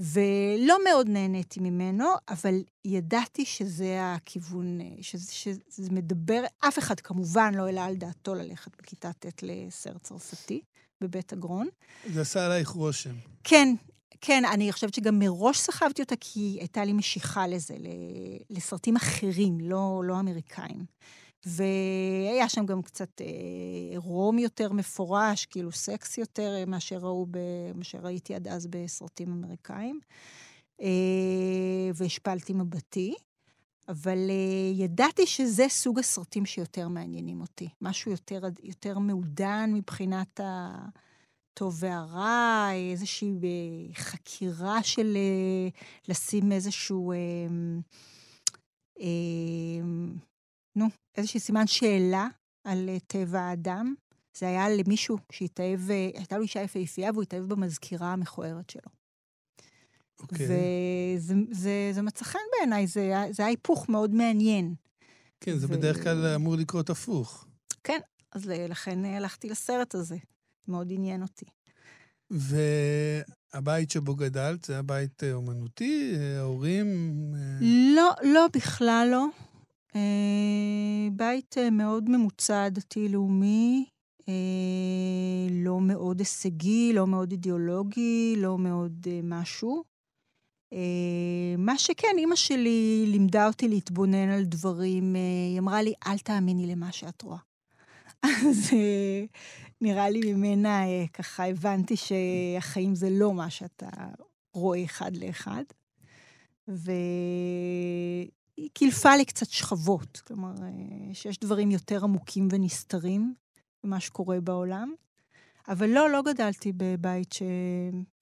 ולא 0.00 0.76
מאוד 0.84 1.08
נהניתי 1.08 1.60
ממנו, 1.60 2.04
אבל 2.28 2.54
ידעתי 2.84 3.44
שזה 3.44 3.98
הכיוון, 4.02 4.80
אה, 4.80 4.86
שזה, 5.00 5.32
שזה 5.32 5.90
מדבר, 5.90 6.42
אף 6.68 6.78
אחד 6.78 7.00
כמובן 7.00 7.54
לא 7.54 7.66
העלה 7.66 7.84
על 7.84 7.96
דעתו 7.96 8.34
ללכת 8.34 8.82
בכיתה 8.82 9.12
ט' 9.12 9.42
לסרט 9.42 10.02
צרפתי 10.02 10.62
בבית 11.00 11.32
אגרון. 11.32 11.68
זה 12.12 12.20
עשה 12.20 12.46
עלייך 12.46 12.68
רושם. 12.68 13.14
כן, 13.44 13.74
כן, 14.20 14.44
אני 14.44 14.72
חושבת 14.72 14.94
שגם 14.94 15.18
מראש 15.18 15.58
סחבתי 15.58 16.02
אותה, 16.02 16.14
כי 16.20 16.56
הייתה 16.60 16.84
לי 16.84 16.92
משיכה 16.92 17.46
לזה, 17.46 17.74
לסרטים 18.50 18.96
אחרים, 18.96 19.60
לא, 19.60 20.02
לא 20.04 20.20
אמריקאים. 20.20 20.84
והיה 21.46 22.48
שם 22.48 22.66
גם 22.66 22.82
קצת 22.82 23.20
אה, 23.20 23.26
עירום 23.90 24.38
יותר 24.38 24.72
מפורש, 24.72 25.46
כאילו 25.46 25.72
סקס 25.72 26.18
יותר 26.18 26.54
אה, 26.58 26.64
מאשר 26.64 26.96
ראו, 26.96 27.26
ב, 27.30 27.38
מאשר 27.74 27.98
ראיתי 27.98 28.34
עד 28.34 28.48
אז 28.48 28.66
בסרטים 28.66 29.32
אמריקאים. 29.32 30.00
אה, 30.80 31.90
והשפלתי 31.94 32.52
מבטי, 32.52 33.14
אבל 33.88 34.18
אה, 34.30 34.72
ידעתי 34.74 35.26
שזה 35.26 35.66
סוג 35.68 35.98
הסרטים 35.98 36.46
שיותר 36.46 36.88
מעניינים 36.88 37.40
אותי. 37.40 37.68
משהו 37.80 38.10
יותר, 38.10 38.42
יותר 38.62 38.98
מעודן 38.98 39.70
מבחינת 39.74 40.40
ה... 40.40 40.70
טוב 41.54 41.76
והרע, 41.80 42.68
איזושהי 42.90 43.30
אה, 43.42 43.94
חקירה 43.94 44.82
של 44.82 45.16
אה, 45.16 45.68
לשים 46.08 46.52
איזשהו, 46.52 47.12
אה, 47.12 47.16
אה, 49.00 49.06
נו, 50.76 50.86
איזשהו 51.16 51.40
סימן 51.40 51.66
שאלה 51.66 52.28
על 52.64 52.88
אה, 52.88 52.98
טבע 53.06 53.40
האדם. 53.40 53.94
זה 54.38 54.46
היה 54.48 54.68
למישהו 54.68 55.18
שהתאהב, 55.32 55.90
אה, 55.90 56.10
הייתה 56.14 56.36
לו 56.36 56.42
אישה 56.42 56.60
יפהפייה 56.60 57.10
והוא 57.10 57.22
התאהב 57.22 57.44
במזכירה 57.44 58.12
המכוערת 58.12 58.70
שלו. 58.70 58.90
אוקיי. 60.20 60.46
וזה 60.46 61.34
זה, 61.50 61.90
זה 61.92 62.02
מצא 62.02 62.24
חן 62.24 62.38
בעיניי, 62.58 62.86
זה, 62.86 63.12
זה 63.30 63.42
היה 63.42 63.50
היפוך 63.50 63.88
מאוד 63.88 64.14
מעניין. 64.14 64.74
כן, 65.40 65.58
זה 65.58 65.66
ו- 65.66 65.70
בדרך 65.70 66.02
כלל 66.02 66.26
אמור 66.26 66.56
לקרות 66.56 66.90
הפוך. 66.90 67.46
אז 68.34 68.46
לכן 68.46 69.04
אה, 69.04 69.16
הלכתי 69.16 69.48
לסרט 69.48 69.94
הזה, 69.94 70.16
מאוד 70.68 70.88
עניין 70.90 71.22
אותי. 71.22 71.44
והבית 72.30 73.90
שבו 73.90 74.14
גדלת, 74.14 74.64
זה 74.64 74.72
היה 74.72 74.82
בית 74.82 75.24
אה, 75.24 75.32
אומנותי? 75.32 76.16
ההורים? 76.38 76.86
לא, 77.96 78.12
לא, 78.22 78.46
בכלל 78.52 79.08
לא. 79.10 79.26
אה, 79.96 81.08
בית 81.12 81.58
אה, 81.58 81.70
מאוד 81.70 82.10
ממוצע, 82.10 82.68
דתי-לאומי, 82.68 83.86
אה, 84.28 84.34
לא 85.50 85.80
מאוד 85.80 86.18
הישגי, 86.18 86.92
לא 86.92 87.06
מאוד 87.06 87.30
אידיאולוגי, 87.30 88.34
לא 88.36 88.58
מאוד 88.58 89.06
משהו. 89.22 89.84
מה 91.58 91.78
שכן, 91.78 92.08
אימא 92.18 92.36
שלי 92.36 93.04
לימדה 93.06 93.46
אותי 93.46 93.68
להתבונן 93.68 94.28
על 94.28 94.44
דברים. 94.44 95.14
היא 95.50 95.58
אמרה 95.58 95.82
לי, 95.82 95.92
אל 96.06 96.18
תאמיני 96.18 96.66
למה 96.66 96.92
שאת 96.92 97.22
רואה. 97.22 97.38
אז 98.48 98.70
אה, 98.72 99.24
נראה 99.80 100.10
לי 100.10 100.32
ממנה, 100.32 100.82
ככה 101.12 101.46
הבנתי 101.46 101.94
שהחיים 101.96 102.94
זה 102.94 103.10
לא 103.10 103.32
מה 103.32 103.50
שאתה 103.50 103.88
רואה 104.54 104.84
אחד 104.84 105.16
לאחד. 105.16 105.64
והיא 108.58 108.70
קילפה 108.72 109.16
לי 109.16 109.24
קצת 109.24 109.50
שכבות, 109.50 110.22
כלומר, 110.26 110.52
אה, 110.62 111.14
שיש 111.14 111.38
דברים 111.38 111.70
יותר 111.70 112.04
עמוקים 112.04 112.48
ונסתרים 112.52 113.34
במה 113.84 114.00
שקורה 114.00 114.40
בעולם. 114.40 114.94
אבל 115.68 115.90
לא, 115.90 116.10
לא 116.10 116.22
גדלתי 116.22 116.72
בבית 116.76 117.32
ש... 117.32 117.42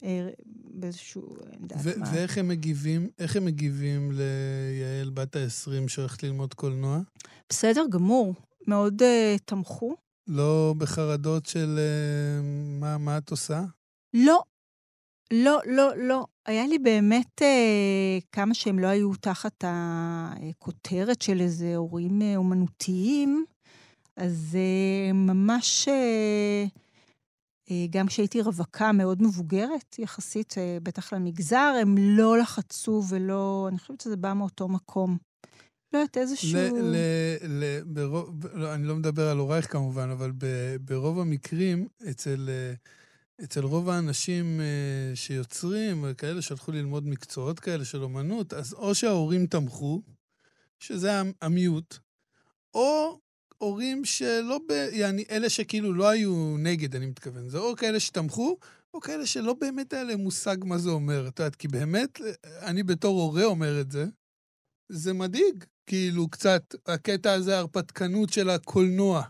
אה, 0.03 0.29
באיזשהו... 0.75 1.37
ו- 1.83 1.99
מה. 1.99 2.07
ואיך 2.13 2.39
הם 2.39 2.49
מגיבים, 2.49 3.09
איך 3.19 3.37
הם 3.37 3.45
מגיבים 3.45 4.13
ליעל 4.13 5.11
בת 5.11 5.37
ה-20 5.37 5.89
שהולכת 5.89 6.23
ללמוד 6.23 6.55
קולנוע? 6.55 6.99
בסדר 7.49 7.85
גמור, 7.91 8.35
מאוד 8.67 9.03
uh, 9.03 9.39
תמכו. 9.45 9.97
לא 10.29 10.75
בחרדות 10.79 11.47
של 11.47 11.79
אה, 11.79 12.43
מה, 12.81 12.99
מה 12.99 13.19
את 13.19 13.31
עושה? 13.31 13.63
לא, 14.15 14.43
לא, 15.33 15.61
לא, 15.67 15.97
לא. 15.97 16.27
היה 16.47 16.67
לי 16.67 16.79
באמת 16.79 17.43
אה, 17.43 18.19
כמה 18.33 18.55
שהם 18.55 18.79
לא 18.79 18.87
היו 18.87 19.15
תחת 19.15 19.65
הכותרת 19.67 21.23
של 21.23 21.41
איזה 21.41 21.77
הורים 21.77 22.23
אה, 22.23 22.37
אומנותיים, 22.37 23.45
אז 24.17 24.57
אה, 24.59 25.13
ממש, 25.13 25.89
אה, 25.89 26.65
אה, 27.71 27.87
גם 27.91 28.07
כשהייתי 28.07 28.41
רווקה 28.41 28.93
מאוד 28.93 29.23
מבוגרת 29.23 29.99
יחסית, 29.99 30.55
אה, 30.59 30.79
בטח 30.83 31.13
למגזר, 31.13 31.75
הם 31.83 31.95
לא 31.99 32.39
לחצו 32.39 33.03
ולא, 33.09 33.67
אני 33.69 33.79
חושבת 33.79 34.01
שזה 34.01 34.17
בא 34.17 34.33
מאותו 34.33 34.69
מקום. 34.69 35.19
לא 35.93 35.99
יודעת, 35.99 36.17
איזשהו... 36.17 36.77
ל, 36.77 36.83
ל, 36.83 36.97
ל, 37.43 37.83
ברוב, 37.87 38.47
לא, 38.55 38.75
אני 38.75 38.87
לא 38.87 38.97
מדבר 38.97 39.29
על 39.29 39.39
הורייך 39.39 39.73
כמובן, 39.73 40.11
אבל 40.11 40.33
ב, 40.39 40.47
ברוב 40.81 41.19
המקרים, 41.19 41.89
אצל, 42.11 42.49
אה, 42.49 42.75
אצל 43.45 43.65
רוב 43.65 43.89
האנשים 43.89 44.61
אה, 44.61 45.17
שיוצרים, 45.17 46.05
כאלה 46.19 46.43
שהלכו 46.43 46.73
ללמוד 46.73 47.07
מקצועות 47.07 47.61
כאלה 47.61 47.85
של 47.85 48.03
אומנות, 48.03 48.53
אז 48.53 48.73
או 48.75 48.95
שההורים 48.95 49.47
תמכו, 49.47 50.03
שזה 50.79 51.21
המ- 51.21 51.33
המיעוט, 51.43 51.99
או 52.75 53.19
הורים 53.59 54.05
שלא, 54.05 54.61
ב, 54.69 54.73
יעני, 54.93 55.25
אלה 55.31 55.51
שכאילו 55.51 55.93
לא 55.93 56.09
היו 56.09 56.57
נגד, 56.59 56.97
אני 56.97 57.07
מתכוון. 57.07 57.49
זה 57.49 57.59
או 57.59 57.77
כאלה 57.77 58.01
שתמכו, 58.01 58.57
או 58.95 59.01
כאלה 59.01 59.27
שלא 59.27 59.55
באמת 59.61 59.93
היה 59.93 60.05
להם 60.05 60.21
מושג 60.21 60.57
מה 60.65 60.79
זה 60.79 60.91
אומר. 60.91 61.29
את 61.29 61.39
יודעת, 61.39 61.57
כי 61.57 61.69
באמת, 61.69 62.21
אה, 62.21 62.31
אני 62.71 62.83
בתור 62.83 63.21
הורה 63.21 63.45
אומר 63.45 63.81
את 63.81 63.91
זה, 63.91 64.07
זה 64.89 65.13
מדאיג, 65.13 65.65
כאילו, 65.87 66.29
קצת, 66.29 66.75
הקטע 66.87 67.33
הזה, 67.33 67.57
ההרפתקנות 67.57 68.33
של 68.33 68.51
הקולנוע. 68.51 69.23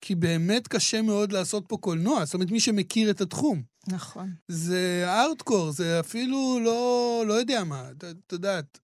כי 0.00 0.14
באמת 0.14 0.68
קשה 0.68 1.02
מאוד 1.02 1.32
לעשות 1.32 1.64
פה 1.68 1.76
קולנוע, 1.76 2.24
זאת 2.24 2.34
אומרת, 2.34 2.50
מי 2.50 2.60
שמכיר 2.60 3.10
את 3.10 3.20
התחום. 3.20 3.62
נכון. 3.88 4.30
זה 4.48 5.04
ארטקור, 5.06 5.70
זה 5.70 6.00
אפילו 6.00 6.60
לא, 6.64 7.22
לא 7.26 7.32
יודע 7.34 7.64
מה, 7.64 7.90
את 7.90 8.32
יודעת. 8.32 8.78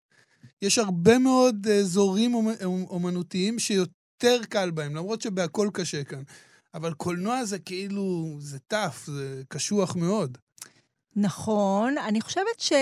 יש 0.62 0.78
הרבה 0.78 1.18
מאוד 1.18 1.66
אזורים 1.66 2.34
אומ- 2.34 2.48
אומנותיים 2.90 3.58
שיותר 3.58 4.40
קל 4.48 4.70
בהם, 4.70 4.94
למרות 4.96 5.20
שבהכל 5.22 5.70
קשה 5.72 6.04
כאן. 6.04 6.22
אבל 6.74 6.94
קולנוע 6.94 7.44
זה 7.44 7.58
כאילו, 7.58 8.36
זה 8.38 8.58
טף, 8.58 9.04
זה 9.06 9.42
קשוח 9.48 9.96
מאוד. 9.96 10.38
נכון, 11.16 11.98
אני 11.98 12.20
חושבת 12.20 12.60
ש... 12.60 12.72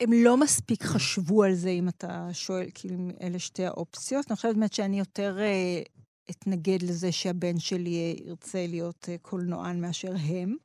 הם 0.00 0.12
לא 0.12 0.36
מספיק 0.36 0.82
חשבו 0.82 1.44
על 1.44 1.54
זה, 1.54 1.68
אם 1.70 1.88
אתה 1.88 2.28
שואל, 2.32 2.66
כאילו, 2.74 3.08
אלה 3.22 3.38
שתי 3.38 3.64
האופציות. 3.66 4.26
אני 4.30 4.36
חושבת 4.36 4.54
באמת 4.54 4.72
שאני 4.72 4.98
יותר 4.98 5.38
אה, 5.40 5.82
אתנגד 6.30 6.82
לזה 6.82 7.12
שהבן 7.12 7.58
שלי 7.58 7.96
אה, 7.96 8.26
ירצה 8.26 8.66
להיות 8.66 9.08
אה, 9.08 9.18
קולנוען 9.22 9.80
מאשר 9.80 10.14
הם, 10.20 10.56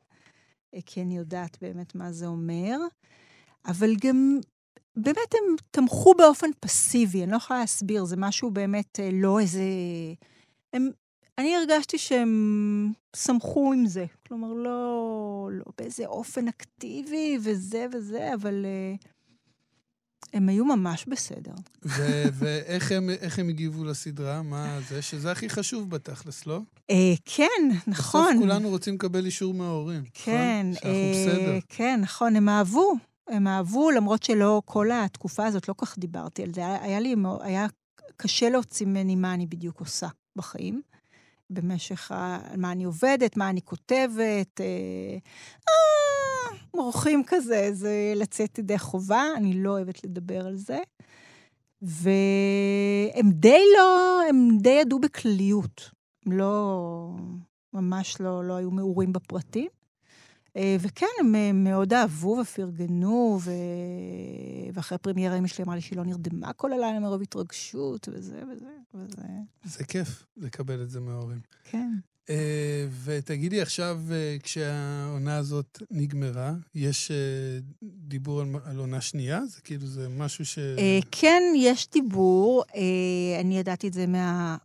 אה, 0.73 0.80
כי 0.86 1.02
אני 1.02 1.17
יודעת 1.17 1.58
באמת 1.62 1.95
מה 1.95 2.12
זה 2.12 2.28
אומר. 2.28 2.78
אבל 3.65 3.95
גם, 3.95 4.39
באמת 4.95 5.34
הם 5.34 5.56
תמכו 5.71 6.13
באופן 6.17 6.49
פסיבי, 6.60 7.23
אני 7.23 7.32
לא 7.32 7.38
יכולה 7.38 7.60
להסביר, 7.60 8.06
זה 8.06 8.15
משהו 8.17 8.52
באמת 8.52 8.99
לא 9.13 9.39
איזה... 9.39 9.63
הם, 10.73 10.89
אני 11.38 11.56
הרגשתי 11.56 11.97
שהם 11.97 12.91
שמחו 13.15 13.73
עם 13.73 13.86
זה. 13.86 14.06
כלומר, 14.28 14.54
לא, 14.54 15.49
לא 15.52 15.65
באיזה 15.78 16.06
אופן 16.06 16.47
אקטיבי 16.47 17.38
וזה 17.41 17.86
וזה, 17.91 18.34
אבל 18.34 18.65
uh, 18.65 19.12
הם 20.34 20.50
היו 20.50 20.65
ממש 20.65 21.06
בסדר. 21.08 21.54
ואיך 22.39 22.91
הם, 22.91 23.10
הם 23.38 23.50
הגיבו 23.50 23.84
לסדרה? 23.84 24.41
מה 24.41 24.80
זה? 24.89 25.02
שזה 25.02 25.32
הכי 25.32 25.50
חשוב 25.50 25.89
בתכלס, 25.89 26.46
לא? 26.46 26.60
Uh, 26.91 26.96
כן, 27.26 27.69
נכון. 27.88 28.26
בסוף 28.30 28.41
כולנו 28.41 28.69
רוצים 28.69 28.93
לקבל 28.93 29.26
אישור 29.26 29.54
מההורים, 29.54 30.04
כן, 30.13 30.67
נכון? 30.72 30.82
שאנחנו 30.82 31.12
בסדר. 31.12 31.60
כן, 31.69 32.00
נכון, 32.04 32.36
הם 32.36 32.50
אהבו. 32.50 32.93
הם 33.28 33.48
אהבו, 33.48 33.91
למרות 33.91 34.24
שלא, 34.24 34.62
כל 34.65 34.91
התקופה 34.91 35.46
הזאת, 35.46 35.67
לא 35.67 35.76
כך 35.78 36.00
דיברתי 36.00 36.43
על 36.43 36.54
זה. 36.54 36.82
היה, 36.82 37.00
לי, 37.00 37.15
היה 37.41 37.67
קשה 38.17 38.50
להוציא 38.50 38.86
ממני 38.86 39.15
מה 39.15 39.34
אני 39.34 39.46
בדיוק 39.46 39.80
עושה 39.80 40.08
בחיים. 40.36 40.82
במשך 41.50 42.12
ה... 42.12 42.39
מה 42.58 42.72
אני 42.72 42.84
עובדת, 42.84 43.38
מה 43.38 43.50
אני 43.50 43.62
כותבת. 43.62 44.62
אה, 44.62 44.65
אה, 45.69 46.12
מורחים 46.74 47.24
כזה, 47.28 47.70
זה 47.74 48.13
לצאת 48.16 48.60
ידי 48.60 48.80
חובה, 48.80 49.24
אני 49.36 49.54
לא 49.54 49.70
אוהבת 49.70 50.04
לדבר 50.04 50.48
על 50.48 50.56
זה. 50.56 50.80
והם 51.82 53.32
די 53.32 53.62
לא, 53.78 54.20
הם 54.30 54.58
די 54.62 54.70
ידעו 54.82 55.00
בכלליות. 55.00 55.89
הם 56.26 56.32
לא, 56.32 57.16
ממש 57.74 58.22
לא, 58.22 58.44
לא 58.44 58.54
היו 58.54 58.72
מעורים 58.72 59.13
בפרטים. 59.13 59.68
אה, 60.58 60.76
וכן, 60.80 61.06
הם 61.20 61.36
אה, 61.36 61.52
מאוד 61.54 61.94
אהבו 61.94 62.38
ופרגנו, 62.42 63.39
ו... 63.42 63.52
ואחרי 64.74 64.96
הפרמיירה 64.96 65.38
אמא 65.38 65.48
שלי 65.48 65.63
אמרה 65.63 65.76
לי 65.76 65.82
שהיא 65.82 65.98
לא 65.98 66.06
נרדמה 66.06 66.54
כל 66.54 66.74
הלילה 66.74 67.00
מרוב 67.00 67.22
התרגשות, 67.22 68.10
וזה 68.12 68.42
וזה 68.52 68.72
וזה. 68.94 69.28
זה 69.63 69.84
כיף 69.84 70.26
לקבל 70.38 70.84
את 70.84 70.89
זה 70.89 71.00
מההורים. 71.00 71.39
כן. 71.63 71.92
אה, 72.30 72.88
ותגידי, 73.04 73.62
עכשיו, 73.62 74.00
אה, 74.12 74.36
כשהעונה 74.44 75.38
הזאת 75.38 75.82
נגמרה, 75.92 76.54
יש 76.76 77.12
אה, 77.12 77.60
דיבור 77.84 78.42
על, 78.42 78.48
על 78.66 78.78
עונה 78.78 79.02
שנייה? 79.02 79.46
זה 79.46 79.62
כאילו, 79.62 79.88
זה 79.88 80.10
משהו 80.10 80.46
ש... 80.46 80.60
כן, 81.12 81.42
יש 81.56 81.88
דיבור. 81.92 82.64
אני 83.40 83.60
ידעתי 83.60 83.88
את 83.88 83.94
זה 83.94 84.08
מה... 84.08 84.58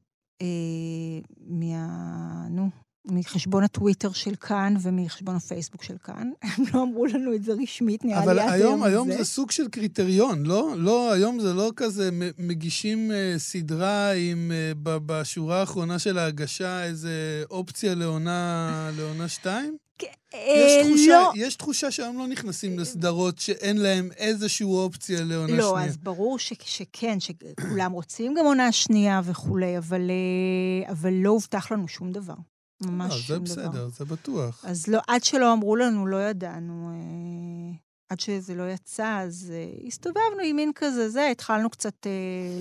מה... 1.46 2.46
נו, 2.50 2.70
מחשבון 3.04 3.64
הטוויטר 3.64 4.12
של 4.12 4.34
כאן 4.34 4.74
ומחשבון 4.82 5.36
הפייסבוק 5.36 5.82
של 5.82 5.96
כאן. 6.04 6.30
הם 6.42 6.64
לא 6.74 6.82
אמרו 6.82 7.06
לנו 7.06 7.34
את 7.34 7.44
זה 7.44 7.52
רשמית, 7.62 8.04
נראה 8.04 8.22
אבל 8.22 8.34
לי 8.34 8.40
עד 8.42 8.48
היום, 8.52 8.82
הזה. 8.82 8.92
היום 8.92 9.12
זה 9.12 9.24
סוג 9.24 9.50
של 9.50 9.68
קריטריון, 9.68 10.46
לא? 10.46 10.72
לא, 10.76 11.12
היום 11.12 11.40
זה 11.40 11.54
לא 11.54 11.72
כזה, 11.76 12.10
מגישים 12.38 13.12
אה, 13.12 13.34
סדרה 13.38 14.12
עם, 14.12 14.52
אה, 14.54 14.72
ב- 14.82 14.98
בשורה 15.06 15.60
האחרונה 15.60 15.98
של 15.98 16.18
ההגשה, 16.18 16.84
איזה 16.84 17.44
אופציה 17.50 17.94
לעונה, 17.94 18.70
לעונה 18.98 19.28
שתיים? 19.28 19.76
יש 20.02 20.72
אה, 20.72 20.82
תחושה, 20.88 21.10
לא, 21.10 21.32
יש 21.34 21.56
תחושה 21.56 21.90
שהיום 21.90 22.18
לא 22.18 22.26
נכנסים 22.26 22.78
לסדרות 22.78 23.38
שאין 23.38 23.76
להם 23.76 24.10
איזושהי 24.16 24.66
אופציה 24.66 25.24
לעונה 25.24 25.56
לא, 25.56 25.70
שנייה. 25.74 25.88
אז 25.88 25.96
ברור 25.96 26.38
ש, 26.38 26.52
שכן, 26.64 27.18
שכולם 27.20 27.92
רוצים 27.92 28.34
גם 28.34 28.44
עונה 28.44 28.72
שנייה 28.72 29.20
וכולי, 29.24 29.78
אבל, 29.78 30.10
אה, 30.10 30.92
אבל 30.92 31.12
לא 31.12 31.30
הובטח 31.30 31.72
לנו 31.72 31.88
שום 31.88 32.12
דבר. 32.12 32.34
ממש 32.80 33.12
לא, 33.12 33.18
זה 33.18 33.22
שום 33.22 33.44
דבר. 33.44 33.68
בסדר, 33.68 33.88
זה 33.88 34.04
בטוח. 34.04 34.64
אז 34.64 34.86
לא, 34.86 35.00
עד 35.08 35.24
שלא 35.24 35.52
אמרו 35.52 35.76
לנו, 35.76 36.06
לא 36.06 36.28
ידענו. 36.28 36.90
אה, 36.90 37.76
עד 38.08 38.20
שזה 38.20 38.54
לא 38.54 38.70
יצא, 38.70 39.18
אז 39.20 39.52
אה, 39.54 39.86
הסתובבנו 39.86 40.40
עם 40.44 40.56
מין 40.56 40.72
כזה, 40.74 41.08
זה, 41.08 41.28
התחלנו 41.30 41.70
קצת 41.70 42.06
אה, 42.06 42.10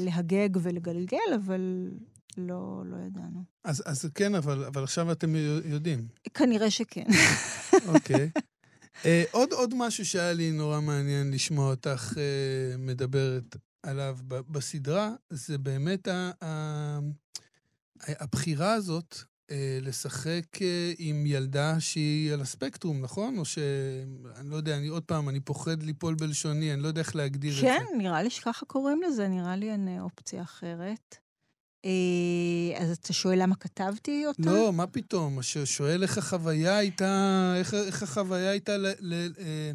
להגג 0.05 0.49
ולגלגל, 0.61 1.33
אבל 1.35 1.89
לא, 2.37 2.83
לא 2.85 2.97
ידענו. 3.07 3.43
אז, 3.63 3.83
אז 3.85 4.05
כן, 4.15 4.35
אבל, 4.35 4.65
אבל 4.65 4.83
עכשיו 4.83 5.11
אתם 5.11 5.35
יודעים. 5.65 6.07
כנראה 6.33 6.71
שכן. 6.71 7.05
אוקיי. 7.87 8.29
אה, 9.05 9.23
עוד, 9.31 9.53
עוד 9.53 9.73
משהו 9.75 10.05
שהיה 10.05 10.33
לי 10.33 10.51
נורא 10.51 10.81
מעניין 10.81 11.31
לשמוע 11.31 11.69
אותך 11.69 12.13
אה, 12.17 12.77
מדברת 12.77 13.55
עליו 13.83 14.17
ב- 14.27 14.51
בסדרה, 14.51 15.13
זה 15.29 15.57
באמת 15.57 16.07
ה, 16.07 16.31
ה, 16.43 16.99
הבחירה 18.07 18.73
הזאת 18.73 19.15
לשחק 19.81 20.61
אה, 20.61 20.93
עם 20.97 21.25
ילדה 21.25 21.79
שהיא 21.79 22.33
על 22.33 22.41
הספקטרום, 22.41 23.01
נכון? 23.01 23.37
או 23.37 23.45
ש... 23.45 23.57
אני 24.35 24.49
לא 24.49 24.55
יודע, 24.55 24.77
אני 24.77 24.87
עוד 24.87 25.03
פעם, 25.03 25.29
אני 25.29 25.39
פוחד 25.39 25.83
ליפול 25.83 26.15
בלשוני, 26.15 26.73
אני 26.73 26.81
לא 26.81 26.87
יודע 26.87 27.01
איך 27.01 27.15
להגדיר 27.15 27.53
את 27.53 27.61
כן, 27.61 27.83
זה. 27.91 27.97
נראה 27.97 28.23
לי 28.23 28.29
שככה 28.29 28.65
קוראים 28.65 29.01
לזה, 29.01 29.27
נראה 29.27 29.55
לי 29.55 29.71
אין 29.71 29.87
אה, 29.87 30.01
אופציה 30.01 30.41
אחרת. 30.41 31.17
אה, 31.85 32.77
אז 32.77 32.91
אתה 32.91 33.13
שואל 33.13 33.41
למה 33.41 33.55
כתבתי 33.55 34.25
אותה? 34.25 34.41
לא, 34.41 34.73
מה 34.73 34.87
פתאום? 34.87 35.39
שואל 35.65 36.03
איך 36.03 36.17
החוויה 36.17 36.77
הייתה, 36.77 37.53
איך, 37.57 37.73
איך 37.73 38.03
החוויה 38.03 38.49
הייתה 38.49 38.77
ל, 38.77 38.87
ל, 38.99 39.13
אה, 39.39 39.71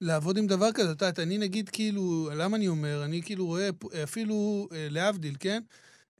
לעבוד 0.00 0.38
עם 0.38 0.46
דבר 0.46 0.72
כזה. 0.72 0.92
את 0.92 1.02
יודעת, 1.02 1.18
אני 1.18 1.38
נגיד 1.38 1.68
כאילו, 1.68 2.30
למה 2.34 2.56
אני 2.56 2.68
אומר? 2.68 3.04
אני 3.04 3.22
כאילו 3.22 3.46
רואה 3.46 3.68
אפילו, 4.02 4.68
אה, 4.72 4.86
להבדיל, 4.90 5.36
כן? 5.40 5.62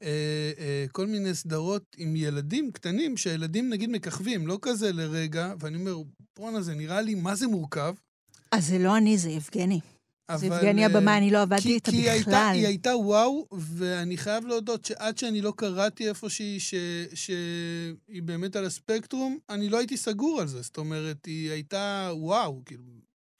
אה, 0.01 0.51
אה, 0.59 0.85
כל 0.91 1.07
מיני 1.07 1.35
סדרות 1.35 1.95
עם 1.97 2.15
ילדים 2.15 2.71
קטנים, 2.71 3.17
שהילדים 3.17 3.69
נגיד 3.69 3.89
מככבים, 3.89 4.47
לא 4.47 4.59
כזה 4.61 4.91
לרגע, 4.91 5.53
ואני 5.59 5.77
אומר, 5.77 5.97
בואנה, 6.35 6.61
זה 6.61 6.73
נראה 6.73 7.01
לי 7.01 7.15
מה 7.15 7.35
זה 7.35 7.47
מורכב. 7.47 7.95
אז 8.51 8.67
זה 8.67 8.79
לא 8.79 8.97
אני, 8.97 9.17
זה 9.17 9.29
יבגני. 9.29 9.79
זה 10.35 10.47
אבל, 10.47 10.57
יבגני 10.57 10.81
אה, 10.81 10.85
הבמה, 10.85 11.17
אני 11.17 11.31
לא 11.31 11.37
כי, 11.37 11.41
עבדתי 11.41 11.73
איתה 11.73 11.91
כי 11.91 11.97
היא 11.97 12.09
הייתה, 12.09 12.29
בכלל. 12.29 12.51
היא 12.53 12.67
הייתה 12.67 12.95
וואו, 12.95 13.47
ואני 13.51 14.17
חייב 14.17 14.45
להודות 14.45 14.85
שעד 14.85 15.17
שאני 15.17 15.41
לא 15.41 15.53
קראתי 15.57 16.09
איפושהי 16.09 16.59
ש, 16.59 16.73
שהיא 17.13 18.23
באמת 18.23 18.55
על 18.55 18.65
הספקטרום, 18.65 19.37
אני 19.49 19.69
לא 19.69 19.77
הייתי 19.77 19.97
סגור 19.97 20.41
על 20.41 20.47
זה. 20.47 20.61
זאת 20.61 20.77
אומרת, 20.77 21.25
היא 21.25 21.51
הייתה 21.51 22.11
וואו, 22.13 22.61
כאילו, 22.65 22.83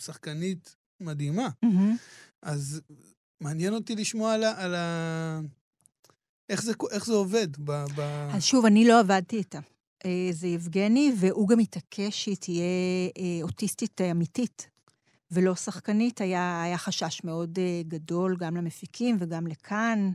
שחקנית 0.02 0.76
מדהימה. 1.02 1.50
מהמם. 1.64 1.96
אז 2.42 2.82
מעניין 3.42 3.74
אותי 3.74 3.96
לשמוע 3.96 4.34
על 4.34 4.44
ה... 4.44 4.64
על 4.64 4.76
ה... 4.76 5.40
איך, 6.50 6.64
זה, 6.64 6.74
איך 6.92 7.06
זה 7.06 7.14
עובד 7.14 7.48
ב... 7.58 7.72
ב... 7.96 8.02
אז 8.34 8.44
שוב, 8.44 8.66
אני 8.66 8.88
לא 8.88 9.00
עבדתי 9.00 9.38
איתה. 9.38 9.60
אה, 10.06 10.30
זה 10.32 10.48
יבגני, 10.48 11.14
והוא 11.18 11.48
גם 11.48 11.60
התעקש 11.60 12.24
שהיא 12.24 12.36
תהיה 12.36 12.64
אה, 13.18 13.40
אוטיסטית 13.42 14.02
אה, 14.02 14.12
אמיתית, 14.12 14.70
ולא 15.32 15.56
שחקנית. 15.56 16.22
היה, 16.22 16.64
היה 16.64 16.78
חשש 16.78 17.22
מאוד 17.24 17.60
גדול 17.88 18.36
גם 18.40 18.58
למפיקים 18.58 19.18
וגם 19.20 19.48
לכאן. 19.48 20.12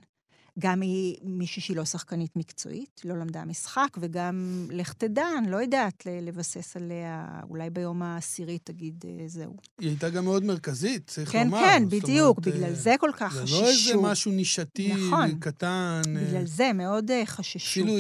גם 0.59 0.81
היא 0.81 1.17
מישהי 1.23 1.63
שהיא 1.63 1.77
לא 1.77 1.85
שחקנית 1.85 2.37
מקצועית, 2.37 3.01
לא 3.05 3.19
למדה 3.19 3.45
משחק, 3.45 3.89
וגם, 4.01 4.67
לך 4.71 4.93
תדע, 4.93 5.27
אני 5.39 5.51
לא 5.51 5.57
יודעת 5.57 6.07
לבסס 6.07 6.77
עליה, 6.77 7.27
אולי 7.51 7.71
ביום 7.71 8.03
העשירי 8.03 8.59
תגיד 8.59 9.05
אה, 9.09 9.29
זהו. 9.29 9.57
היא 9.81 9.89
הייתה 9.89 10.11
גם 10.11 10.25
מאוד 10.25 10.45
מרכזית, 10.45 11.11
צריך 11.11 11.33
כן, 11.33 11.45
לומר. 11.45 11.59
כן, 11.59 11.83
זאת 11.83 12.03
בדיוק, 12.03 12.39
אומרת, 12.39 12.55
בגלל 12.55 12.71
אה, 12.71 12.75
זה 12.75 12.95
כל 13.01 13.11
כך 13.17 13.35
זה 13.35 13.43
חששו. 13.43 13.61
לא 13.61 13.69
איזה 13.69 13.97
משהו 13.97 14.33
נישתי 14.33 14.95
נכון. 14.95 15.39
קטן. 15.39 16.03
אה, 16.07 16.25
בגלל 16.25 16.47
זה 16.47 16.73
מאוד 16.73 17.11
חששו. 17.25 17.59
אפילו 17.59 17.99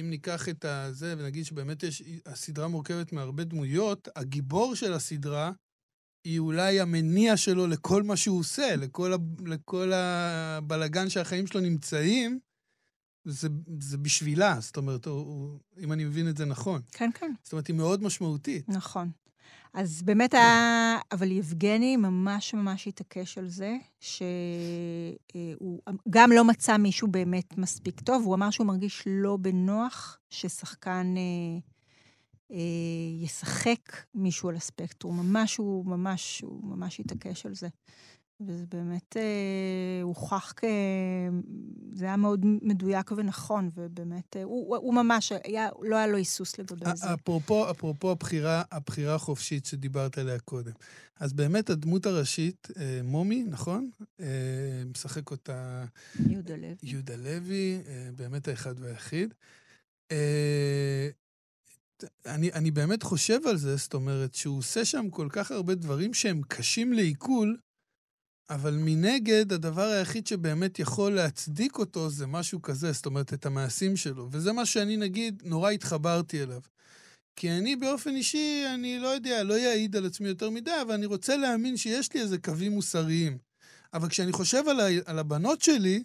אם 0.00 0.10
ניקח 0.10 0.48
את 0.48 0.64
הזה 0.64 1.14
ונגיד 1.18 1.44
שבאמת 1.44 1.82
יש, 1.82 2.02
הסדרה 2.26 2.68
מורכבת 2.68 3.12
מהרבה 3.12 3.44
דמויות, 3.44 4.08
הגיבור 4.16 4.74
של 4.74 4.92
הסדרה 4.92 5.52
היא 6.24 6.38
אולי 6.38 6.80
המניע 6.80 7.36
שלו 7.36 7.66
לכל 7.66 8.02
מה 8.02 8.16
שהוא 8.16 8.40
עושה, 8.40 8.76
לכל, 8.76 9.12
ה, 9.12 9.16
לכל 9.46 9.92
הבלגן 9.92 11.08
שהחיים 11.08 11.46
שלו 11.46 11.60
נמצאים, 11.60 12.38
זה, 13.24 13.48
זה 13.80 13.98
בשבילה, 13.98 14.56
זאת 14.60 14.76
אומרת, 14.76 15.06
הוא, 15.06 15.14
הוא, 15.14 15.58
אם 15.78 15.92
אני 15.92 16.04
מבין 16.04 16.28
את 16.28 16.36
זה 16.36 16.44
נכון. 16.44 16.80
כן, 16.92 17.10
כן. 17.14 17.32
זאת 17.42 17.52
אומרת, 17.52 17.66
היא 17.66 17.76
מאוד 17.76 18.02
משמעותית. 18.02 18.68
נכון. 18.68 19.10
אז 19.74 20.02
באמת 20.02 20.34
היה... 20.34 20.98
אבל 21.12 21.30
יבגני 21.30 21.96
ממש 21.96 22.54
ממש 22.54 22.88
התעקש 22.88 23.38
על 23.38 23.48
זה, 23.48 23.76
שהוא 24.00 25.78
גם 26.10 26.32
לא 26.32 26.44
מצא 26.44 26.76
מישהו 26.76 27.08
באמת 27.08 27.58
מספיק 27.58 28.00
טוב, 28.00 28.24
הוא 28.24 28.34
אמר 28.34 28.50
שהוא 28.50 28.66
מרגיש 28.66 29.02
לא 29.06 29.36
בנוח 29.36 30.18
ששחקן 30.30 31.14
אה, 31.16 31.22
אה, 31.22 31.73
ישחק 33.20 33.96
מישהו 34.14 34.48
על 34.48 34.56
הספקטרום. 34.56 35.20
ממש 35.20 35.56
הוא 35.56 35.86
ממש, 35.86 36.40
הוא 36.40 36.64
ממש 36.64 37.00
התעקש 37.00 37.46
על 37.46 37.54
זה. 37.54 37.68
וזה 38.40 38.64
באמת 38.66 39.16
אה, 39.16 40.02
הוכח 40.02 40.52
כ... 40.56 40.64
זה 41.92 42.04
היה 42.04 42.16
מאוד 42.16 42.40
מדויק 42.62 43.12
ונכון, 43.12 43.70
ובאמת, 43.74 44.36
אה, 44.36 44.42
הוא, 44.42 44.76
הוא 44.76 44.94
ממש, 44.94 45.32
היה, 45.44 45.68
לא 45.82 45.96
היה 45.96 46.06
לו 46.06 46.16
היסוס 46.16 46.58
לגבי 46.58 46.84
זה. 46.94 47.14
אפרופו, 47.14 47.70
אפרופו 47.70 48.10
הבחירה, 48.10 48.62
הבחירה 48.72 49.14
החופשית 49.14 49.66
שדיברת 49.66 50.18
עליה 50.18 50.38
קודם. 50.38 50.72
אז 51.20 51.32
באמת 51.32 51.70
הדמות 51.70 52.06
הראשית, 52.06 52.68
אה, 52.76 53.00
מומי, 53.04 53.44
נכון? 53.48 53.90
אה, 54.20 54.26
משחק 54.90 55.30
אותה... 55.30 55.84
יהודה 56.28 56.56
לוי. 56.56 56.76
יהודה 56.82 57.16
לוי, 57.16 57.80
אה, 57.88 58.08
באמת 58.16 58.48
האחד 58.48 58.74
והיחיד. 58.78 59.34
אה, 60.12 61.08
אני, 62.26 62.52
אני 62.52 62.70
באמת 62.70 63.02
חושב 63.02 63.46
על 63.46 63.56
זה, 63.56 63.76
זאת 63.76 63.94
אומרת, 63.94 64.34
שהוא 64.34 64.58
עושה 64.58 64.84
שם 64.84 65.10
כל 65.10 65.28
כך 65.30 65.50
הרבה 65.50 65.74
דברים 65.74 66.14
שהם 66.14 66.42
קשים 66.48 66.92
לעיכול, 66.92 67.56
אבל 68.50 68.74
מנגד, 68.78 69.52
הדבר 69.52 69.82
היחיד 69.82 70.26
שבאמת 70.26 70.78
יכול 70.78 71.14
להצדיק 71.14 71.78
אותו 71.78 72.10
זה 72.10 72.26
משהו 72.26 72.62
כזה, 72.62 72.92
זאת 72.92 73.06
אומרת, 73.06 73.34
את 73.34 73.46
המעשים 73.46 73.96
שלו. 73.96 74.28
וזה 74.30 74.52
מה 74.52 74.66
שאני, 74.66 74.96
נגיד, 74.96 75.42
נורא 75.44 75.70
התחברתי 75.70 76.42
אליו. 76.42 76.60
כי 77.36 77.50
אני 77.50 77.76
באופן 77.76 78.10
אישי, 78.10 78.64
אני 78.74 78.98
לא 78.98 79.08
יודע, 79.08 79.42
לא 79.42 79.54
אעיד 79.54 79.96
על 79.96 80.06
עצמי 80.06 80.28
יותר 80.28 80.50
מדי, 80.50 80.80
אבל 80.82 80.94
אני 80.94 81.06
רוצה 81.06 81.36
להאמין 81.36 81.76
שיש 81.76 82.14
לי 82.14 82.20
איזה 82.20 82.38
קווים 82.38 82.72
מוסריים. 82.72 83.38
אבל 83.94 84.08
כשאני 84.08 84.32
חושב 84.32 84.68
על, 84.68 84.80
ה, 84.80 84.84
על 85.06 85.18
הבנות 85.18 85.62
שלי, 85.62 86.02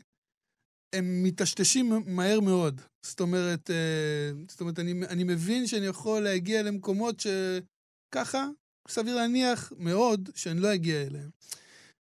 הם 0.95 1.23
מטשטשים 1.23 2.04
מהר 2.06 2.39
מאוד. 2.39 2.82
זאת 3.05 3.19
אומרת, 3.19 3.69
אה, 3.71 4.31
זאת 4.49 4.62
אומרת 4.62 4.79
אני, 4.79 4.91
אני 5.07 5.23
מבין 5.23 5.67
שאני 5.67 5.85
יכול 5.85 6.21
להגיע 6.21 6.63
למקומות 6.63 7.19
שככה, 7.19 8.47
סביר 8.88 9.15
להניח 9.15 9.73
מאוד 9.77 10.29
שאני 10.35 10.59
לא 10.59 10.73
אגיע 10.73 11.01
אליהם. 11.01 11.29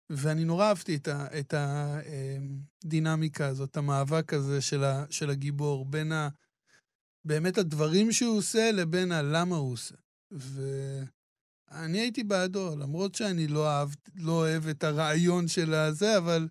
ואני 0.10 0.44
נורא 0.44 0.66
אהבתי 0.66 1.00
את 1.40 1.54
הדינמיקה 1.54 3.44
אה, 3.44 3.50
הזאת, 3.50 3.78
המאבק 3.78 4.34
הזה 4.34 4.62
של, 4.62 4.84
ה, 4.84 5.06
של 5.10 5.30
הגיבור, 5.30 5.86
בין 5.86 6.12
ה... 6.12 6.30
באמת 7.26 7.58
הדברים 7.58 8.12
שהוא 8.12 8.38
עושה 8.38 8.72
לבין 8.72 9.12
הלמה 9.12 9.56
הוא 9.56 9.74
עושה. 9.74 9.96
ואני 10.32 12.00
הייתי 12.00 12.24
בעדו, 12.24 12.76
למרות 12.76 13.16
שאני 13.16 13.48
לא 13.48 13.60
אוהב, 13.60 13.90
לא 14.16 14.32
אוהב 14.32 14.68
את 14.68 14.84
הרעיון 14.84 15.48
של 15.48 15.74
הזה, 15.74 16.18
אבל 16.18 16.48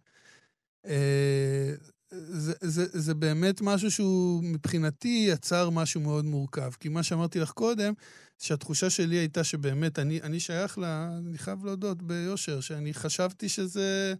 אה, 0.86 1.74
זה, 2.10 2.52
זה, 2.60 2.86
זה 2.92 3.14
באמת 3.14 3.60
משהו 3.60 3.90
שהוא 3.90 4.44
מבחינתי 4.44 5.26
יצר 5.28 5.70
משהו 5.70 6.00
מאוד 6.00 6.24
מורכב. 6.24 6.70
כי 6.80 6.88
מה 6.88 7.02
שאמרתי 7.02 7.40
לך 7.40 7.50
קודם, 7.50 7.94
שהתחושה 8.38 8.90
שלי 8.90 9.16
הייתה 9.16 9.44
שבאמת, 9.44 9.98
אני, 9.98 10.22
אני 10.22 10.40
שייך 10.40 10.78
ל... 10.78 10.84
אני 10.84 11.38
חייב 11.38 11.64
להודות 11.64 12.02
ביושר, 12.02 12.60
שאני 12.60 12.94
חשבתי 12.94 13.48
שזה 13.48 14.14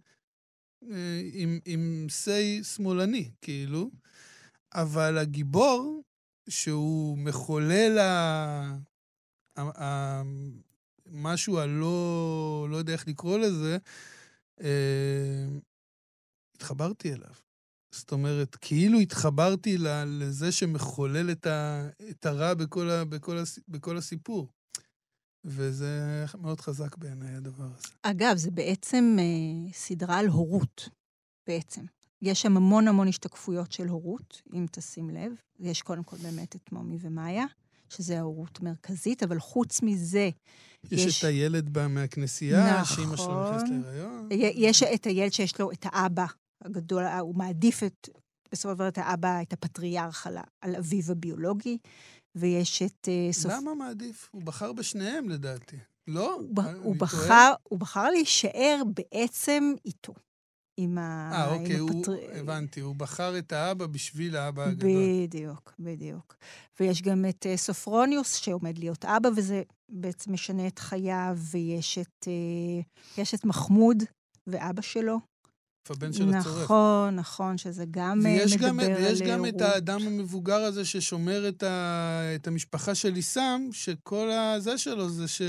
אה, 0.91 1.21
עם, 1.65 2.07
say 2.09 2.63
שמאלני, 2.63 3.31
כאילו, 3.41 3.91
אבל 4.73 5.17
הגיבור, 5.17 6.03
שהוא 6.49 7.17
מחולל 7.17 7.97
ה... 7.99 8.77
משהו 11.11 11.59
הלא, 11.59 12.67
לא 12.69 12.77
יודע 12.77 12.93
איך 12.93 13.07
לקרוא 13.07 13.37
לזה, 13.37 13.77
אה, 14.61 15.45
התחברתי 16.55 17.13
אליו. 17.13 17.46
זאת 17.91 18.11
אומרת, 18.11 18.55
כאילו 18.55 18.99
התחברתי 18.99 19.77
לזה 20.07 20.51
שמחולל 20.51 21.31
את, 21.31 21.45
ה, 21.45 21.89
את 22.09 22.25
הרע 22.25 22.53
בכל, 22.53 22.89
ה, 22.89 23.05
בכל, 23.05 23.37
בכל 23.67 23.97
הסיפור. 23.97 24.47
וזה 25.45 26.25
מאוד 26.41 26.61
חזק 26.61 26.97
בעיניי, 26.97 27.35
הדבר 27.35 27.63
הזה. 27.77 27.87
אגב, 28.01 28.37
זה 28.37 28.51
בעצם 28.51 29.17
אה, 29.19 29.73
סדרה 29.73 30.17
על 30.17 30.27
הורות, 30.27 30.89
בעצם. 31.47 31.81
יש 32.21 32.41
שם 32.41 32.57
המון 32.57 32.87
המון 32.87 33.07
השתקפויות 33.07 33.71
של 33.71 33.87
הורות, 33.87 34.41
אם 34.53 34.65
תשים 34.71 35.09
לב. 35.09 35.31
יש 35.59 35.81
קודם 35.81 36.03
כל 36.03 36.17
באמת 36.17 36.55
את 36.55 36.71
מומי 36.71 36.97
ומאיה, 37.01 37.45
שזה 37.89 38.19
ההורות 38.19 38.61
מרכזית, 38.61 39.23
אבל 39.23 39.39
חוץ 39.39 39.81
מזה... 39.81 40.29
יש, 40.91 41.05
יש... 41.05 41.19
את 41.19 41.23
הילד 41.23 41.87
מהכנסייה, 41.87 42.81
נכון, 42.81 42.95
שאימא 42.95 43.17
שלו 43.17 43.49
נכנסת 43.49 43.69
להיריון. 43.69 44.27
יש 44.31 44.83
את 44.83 45.05
הילד 45.05 45.33
שיש 45.33 45.59
לו 45.59 45.71
את 45.71 45.85
האבא 45.85 46.25
הגדול, 46.61 47.03
הוא 47.03 47.35
מעדיף 47.35 47.83
את, 47.83 48.09
בסופו 48.51 48.69
של 48.71 48.75
דבר 48.75 48.87
את 48.87 48.97
האבא, 48.97 49.41
את 49.41 49.53
הפטריארך 49.53 50.27
על, 50.27 50.37
על 50.61 50.75
אביו 50.75 51.11
הביולוגי, 51.11 51.77
ויש 52.35 52.81
את... 52.81 53.07
אה, 53.07 53.33
סופ... 53.33 53.51
למה 53.51 53.75
מעדיף? 53.75 54.29
הוא 54.31 54.41
בחר 54.41 54.73
בשניהם 54.73 55.29
לדעתי. 55.29 55.77
לא? 56.07 56.33
הוא, 56.33 56.63
הוא, 56.83 56.95
בחר, 56.95 57.53
הוא 57.63 57.79
בחר 57.79 58.09
להישאר 58.09 58.81
בעצם 58.93 59.73
איתו. 59.85 60.13
עם 60.79 60.97
ה... 60.97 61.31
אה, 61.33 61.53
אוקיי, 61.53 61.77
הוא, 61.77 61.89
הפטר... 61.89 62.39
הבנתי, 62.39 62.79
הוא 62.79 62.95
בחר 62.95 63.37
את 63.37 63.51
האבא 63.51 63.85
בשביל 63.87 64.35
האבא 64.35 64.63
הגדול. 64.63 64.89
בדיוק, 65.27 65.73
בדיוק. 65.79 66.35
ויש 66.79 67.01
גם 67.01 67.25
את 67.29 67.45
אה, 67.45 67.57
סופרוניוס, 67.57 68.35
שעומד 68.35 68.77
להיות 68.77 69.05
אבא, 69.05 69.29
וזה 69.35 69.63
בעצם 69.89 70.33
משנה 70.33 70.67
את 70.67 70.79
חייו, 70.79 71.37
ויש 71.51 71.97
את, 71.97 72.27
uh, 73.19 73.35
את 73.35 73.45
מחמוד 73.45 74.03
ואבא 74.47 74.81
שלו, 74.81 75.19
הבן 75.91 76.13
של 76.13 76.33
הצורף. 76.33 76.63
נכון, 76.63 77.15
נכון, 77.15 77.57
שזה 77.57 77.85
גם 77.91 78.25
אה, 78.25 78.45
מדבר 78.45 78.67
גם, 78.67 78.79
על... 78.79 78.93
ויש 78.93 79.21
גם 79.21 79.45
את 79.45 79.61
האדם 79.61 80.01
המבוגר 80.07 80.61
הזה 80.61 80.85
ששומר 80.85 81.47
את, 81.47 81.63
ה, 81.63 82.21
את 82.35 82.47
המשפחה 82.47 82.95
של 82.95 83.13
עיסם, 83.13 83.61
שכל 83.71 84.29
הזה 84.31 84.77
שלו 84.77 85.09
זה 85.09 85.27
ש... 85.27 85.41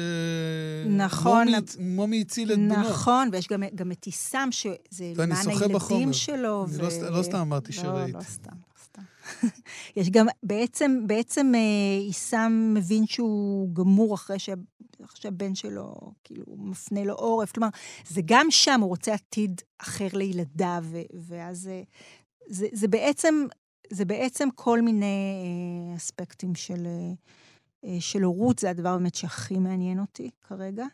נכון. 0.89 1.49
מומי, 1.49 1.61
מומי 1.79 2.21
הציל 2.21 2.53
את 2.53 2.59
בנו. 2.59 2.89
נכון, 2.91 3.29
ויש 3.33 3.49
גם, 3.49 3.63
גם 3.75 3.93
את 3.93 4.05
עיסם, 4.05 4.49
שזה 4.51 5.13
למען 5.17 5.49
הילדים 5.49 5.73
בחומר. 5.77 6.13
שלו. 6.13 6.67
אני 6.69 6.79
לא 6.79 6.87
ו... 6.87 7.03
לא, 7.03 7.11
לא 7.19 7.23
סתם 7.23 7.39
אמרתי 7.39 7.73
לא, 7.73 7.83
שראית. 7.83 8.15
לא, 8.15 8.21
לא 8.21 8.25
סתם. 8.25 8.68
יש 9.97 10.11
גם, 10.11 10.27
בעצם, 10.43 11.07
בעצם 11.07 11.53
עיסם 12.07 12.39
אה, 12.39 12.49
מבין 12.49 13.07
שהוא 13.07 13.75
גמור 13.75 14.15
אחרי, 14.15 14.39
ש... 14.39 14.49
אחרי 15.05 15.21
שהבן 15.21 15.55
שלו, 15.55 15.95
כאילו, 16.25 16.45
מפנה 16.57 17.05
לו 17.05 17.15
עורף. 17.15 17.53
כלומר, 17.53 17.69
זה 18.09 18.21
גם 18.25 18.47
שם, 18.51 18.81
הוא 18.81 18.89
רוצה 18.89 19.15
עתיד 19.15 19.61
אחר 19.79 20.09
לילדיו. 20.13 20.85
ואז 21.15 21.69
אה, 21.69 21.83
זה, 22.49 22.67
זה 22.73 22.89
בעצם, 22.89 23.47
זה 23.91 24.05
בעצם 24.05 24.49
כל 24.55 24.83
מיני 24.83 25.07
אה, 25.07 25.97
אספקטים 25.97 26.55
של, 26.55 26.87
של 28.01 28.23
הורות, 28.23 28.59
זה 28.59 28.71
הדבר 28.71 28.97
באמת 28.97 29.15
שהכי 29.15 29.59
מעניין 29.59 30.01
אותי 30.01 30.31
כרגע. 30.49 30.85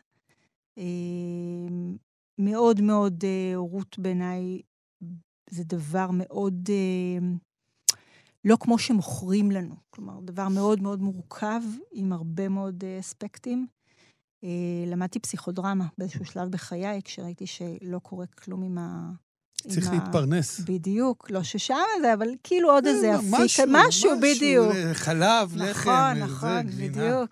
מאוד 2.39 2.81
מאוד 2.81 3.23
הורות 3.55 3.99
בעיניי 3.99 4.61
זה 5.49 5.63
דבר 5.63 6.09
מאוד 6.13 6.69
לא 8.45 8.57
כמו 8.59 8.79
שמוכרים 8.79 9.51
לנו. 9.51 9.75
כלומר, 9.89 10.19
דבר 10.21 10.47
מאוד 10.47 10.81
מאוד 10.81 11.01
מורכב, 11.01 11.61
עם 11.91 12.13
הרבה 12.13 12.49
מאוד 12.49 12.83
uh, 12.83 12.99
אספקטים. 12.99 13.67
Uh, 14.41 14.47
למדתי 14.87 15.19
פסיכודרמה 15.19 15.85
באיזשהו 15.97 16.25
שלב 16.25 16.51
בחיי, 16.51 17.01
כשראיתי 17.03 17.47
שלא 17.47 17.99
קורה 17.99 18.25
כלום 18.25 18.63
עם 18.63 18.77
ה... 18.77 19.11
צריך 19.67 19.91
להתפרנס. 19.91 20.59
בדיוק, 20.59 21.31
לא 21.31 21.43
ששם 21.43 21.75
זה, 22.01 22.13
אבל 22.13 22.27
כאילו 22.43 22.71
עוד 22.71 22.87
איזה 22.87 23.11
אה, 23.11 23.15
אפיק, 23.15 23.31
משהו, 23.31 23.63
משהו, 23.69 24.11
בדיוק. 24.21 24.73
חלב, 24.93 25.51
לחם, 25.55 25.89
נכון, 25.89 26.17
נכון, 26.17 26.67
בדיוק. 26.67 27.29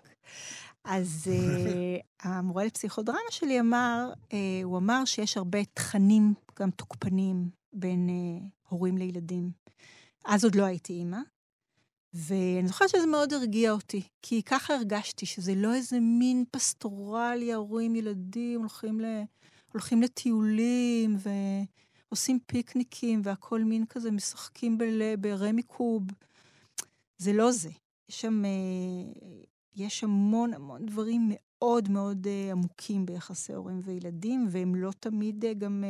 אז 0.84 1.26
המורה 2.22 2.64
לפסיכודרמה 2.64 3.18
שלי 3.30 3.60
אמר, 3.60 4.12
הוא 4.64 4.78
אמר 4.78 5.04
שיש 5.04 5.36
הרבה 5.36 5.64
תכנים, 5.74 6.34
גם 6.60 6.70
תוקפנים, 6.70 7.48
בין 7.72 8.08
הורים 8.68 8.98
לילדים. 8.98 9.50
אז 10.24 10.44
עוד 10.44 10.54
לא 10.54 10.64
הייתי 10.64 10.92
אימא, 10.92 11.18
ואני 12.14 12.68
זוכרת 12.68 12.88
שזה 12.88 13.06
מאוד 13.06 13.32
הרגיע 13.32 13.72
אותי, 13.72 14.02
כי 14.22 14.42
ככה 14.42 14.74
הרגשתי, 14.74 15.26
שזה 15.26 15.54
לא 15.54 15.74
איזה 15.74 16.00
מין 16.00 16.44
פסטורלי, 16.50 17.52
ההורים, 17.52 17.96
ילדים, 17.96 18.60
הולכים, 18.60 19.00
ל... 19.00 19.04
הולכים 19.72 20.02
לטיולים 20.02 21.16
ועושים 22.08 22.38
פיקניקים, 22.46 23.20
והכל 23.24 23.64
מין 23.64 23.86
כזה, 23.86 24.10
משחקים 24.10 24.78
בל... 24.78 25.16
ברמי 25.16 25.62
קוב. 25.62 26.02
זה 27.18 27.32
לא 27.32 27.52
זה. 27.52 27.70
יש 28.08 28.20
שם, 28.20 28.44
אה, 28.44 29.40
יש 29.76 30.04
המון 30.04 30.54
המון 30.54 30.86
דברים 30.86 31.28
מאוד 31.30 31.90
מאוד 31.90 32.26
אה, 32.26 32.52
עמוקים 32.52 33.06
ביחסי 33.06 33.52
הורים 33.52 33.80
וילדים, 33.84 34.46
והם 34.50 34.74
לא 34.74 34.90
תמיד 35.00 35.44
אה, 35.44 35.54
גם 35.54 35.84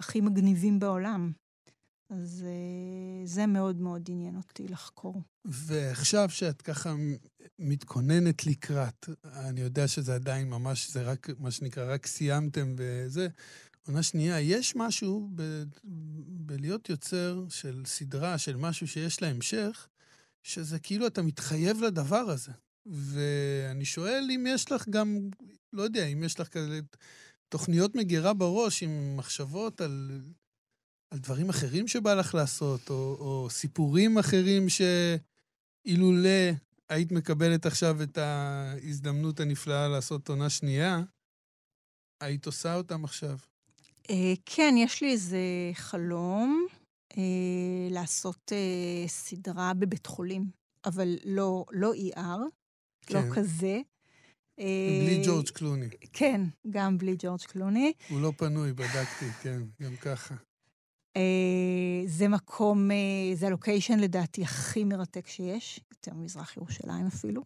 הכי 0.00 0.20
מגניבים 0.20 0.78
בעולם. 0.78 1.32
אז 2.10 2.44
אה, 2.46 3.26
זה 3.26 3.46
מאוד 3.46 3.80
מאוד 3.80 4.02
עניין 4.08 4.36
אותי 4.36 4.68
לחקור. 4.68 5.22
ועכשיו 5.44 6.30
שאת 6.30 6.62
ככה 6.62 6.94
מתכוננת 7.58 8.46
לקראת, 8.46 9.08
אני 9.24 9.60
יודע 9.60 9.88
שזה 9.88 10.14
עדיין 10.14 10.50
ממש, 10.50 10.90
זה 10.90 11.02
רק, 11.02 11.28
מה 11.38 11.50
שנקרא, 11.50 11.94
רק 11.94 12.06
סיימתם 12.06 12.74
וזה, 12.76 13.28
עונה 13.86 14.02
שנייה, 14.02 14.40
יש 14.40 14.76
משהו 14.76 15.30
ב, 15.34 15.62
בלהיות 16.28 16.90
יוצר 16.90 17.44
של 17.48 17.82
סדרה, 17.86 18.38
של 18.38 18.56
משהו 18.56 18.88
שיש 18.88 19.22
לה 19.22 19.28
המשך, 19.28 19.88
שזה 20.42 20.78
כאילו 20.78 21.06
אתה 21.06 21.22
מתחייב 21.22 21.80
לדבר 21.80 22.30
הזה. 22.30 22.52
ואני 22.86 23.84
שואל 23.84 24.28
אם 24.34 24.46
יש 24.48 24.72
לך 24.72 24.88
גם, 24.88 25.28
לא 25.72 25.82
יודע, 25.82 26.06
אם 26.06 26.22
יש 26.22 26.40
לך 26.40 26.48
כזה 26.48 26.80
תוכניות 27.48 27.94
מגירה 27.94 28.34
בראש 28.34 28.82
עם 28.82 29.16
מחשבות 29.16 29.80
על, 29.80 30.20
על 31.10 31.18
דברים 31.18 31.48
אחרים 31.48 31.88
שבא 31.88 32.14
לך 32.14 32.34
לעשות, 32.34 32.90
או, 32.90 33.16
או 33.20 33.50
סיפורים 33.50 34.18
אחרים 34.18 34.66
שאילולא 34.68 36.50
היית 36.88 37.12
מקבלת 37.12 37.66
עכשיו 37.66 38.02
את 38.02 38.18
ההזדמנות 38.18 39.40
הנפלאה 39.40 39.88
לעשות 39.88 40.28
עונה 40.28 40.50
שנייה, 40.50 41.02
היית 42.20 42.46
עושה 42.46 42.74
אותם 42.74 43.04
עכשיו. 43.04 43.38
אה, 44.10 44.34
כן, 44.46 44.74
יש 44.78 45.02
לי 45.02 45.12
איזה 45.12 45.38
חלום 45.74 46.66
אה, 47.18 47.22
לעשות 47.90 48.52
אה, 48.52 49.08
סדרה 49.08 49.74
בבית 49.74 50.06
חולים, 50.06 50.50
אבל 50.84 51.16
לא, 51.24 51.64
לא 51.72 51.92
ER, 51.94 52.18
כן. 53.06 53.14
לא 53.14 53.34
כזה. 53.34 53.80
בלי 54.58 55.22
ג'ורג' 55.26 55.48
קלוני. 55.48 55.88
כן, 56.12 56.40
גם 56.70 56.98
בלי 56.98 57.16
ג'ורג' 57.18 57.40
קלוני. 57.40 57.92
הוא 58.08 58.20
לא 58.20 58.32
פנוי, 58.36 58.72
בדקתי, 58.72 59.26
כן, 59.42 59.62
גם 59.82 59.96
ככה. 59.96 60.34
זה 62.06 62.28
מקום, 62.28 62.90
זה 63.34 63.46
הלוקיישן 63.46 63.98
לדעתי 63.98 64.42
הכי 64.42 64.84
מרתק 64.84 65.26
שיש, 65.26 65.80
יותר 65.90 66.14
מזרח 66.14 66.56
ירושלים 66.56 67.06
אפילו. 67.06 67.42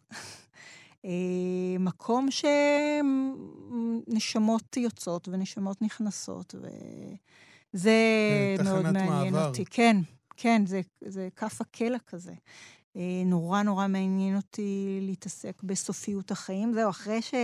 אה, 1.05 1.77
מקום 1.79 2.29
שנשמות 4.07 4.77
יוצאות 4.77 5.29
ונשמות 5.29 5.83
נכנסות, 5.83 6.55
וזה 6.55 7.91
כן, 8.59 8.65
מאוד 8.65 8.83
מעניין 8.83 9.35
מעבר. 9.35 9.47
אותי. 9.49 9.65
כן, 9.65 9.97
כן, 10.37 10.67
זה, 10.67 10.81
זה 11.01 11.29
כף 11.37 11.61
הקלע 11.61 11.99
כזה. 12.07 12.33
אה, 12.97 13.23
נורא 13.27 13.63
נורא 13.63 13.87
מעניין 13.87 14.37
אותי 14.37 14.99
להתעסק 15.03 15.63
בסופיות 15.63 16.31
החיים. 16.31 16.73
זהו, 16.73 16.91
אחרי 16.91 17.23
ש... 17.23 17.35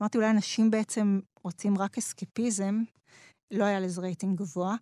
אמרתי, 0.00 0.18
אולי 0.18 0.30
אנשים 0.30 0.70
בעצם 0.70 1.20
רוצים 1.42 1.78
רק 1.78 1.98
אסקפיזם, 1.98 2.82
לא 3.52 3.64
היה 3.64 3.80
לזה 3.80 4.00
רייטינג 4.00 4.38
גבוה. 4.38 4.76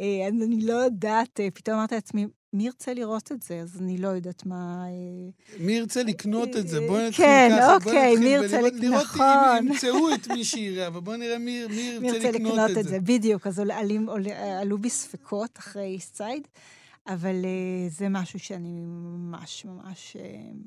אה, 0.00 0.28
אני 0.28 0.60
לא 0.60 0.72
יודעת, 0.72 1.40
פתאום 1.54 1.76
אמרתי 1.76 1.94
לעצמי, 1.94 2.26
מי 2.52 2.66
ירצה 2.66 2.94
לראות 2.94 3.32
את 3.32 3.42
זה? 3.42 3.60
אז 3.60 3.80
אני 3.80 3.98
לא 3.98 4.08
יודעת 4.08 4.46
מה... 4.46 4.84
אה, 4.86 5.30
מי 5.58 5.72
ירצה 5.72 6.02
לקנות 6.02 6.56
את 6.56 6.68
זה? 6.68 6.80
בואי 6.80 7.08
נתחיל 7.08 7.24
כן, 7.24 7.50
ככה. 7.50 7.80
כן, 7.80 7.88
אוקיי, 7.88 8.16
מי 8.16 8.26
ירצה 8.26 8.60
לקנות, 8.60 9.04
נכון. 9.04 9.26
לראות 9.26 9.60
אם 9.60 9.66
ימצאו 9.66 10.14
את 10.14 10.28
מי 10.28 10.44
שיראה, 10.44 10.86
אבל 10.86 11.00
בואי 11.00 11.18
נראה 11.18 11.38
מי, 11.38 11.66
מי 12.00 12.08
ירצה, 12.08 12.30
לקנות, 12.30 12.52
לקנות 12.52 12.78
את 12.78 12.84
זה. 12.88 13.00
בדיוק, 13.00 13.46
אז 13.46 13.58
עלים, 13.58 14.08
עלו 14.60 14.78
בי 14.78 14.90
ספקות 14.90 15.58
אחרי 15.58 16.00
סייד, 16.00 16.48
אבל 17.06 17.34
זה 17.88 18.08
משהו 18.08 18.38
שאני 18.38 18.80
ממש, 18.80 19.64
ממש, 19.64 20.16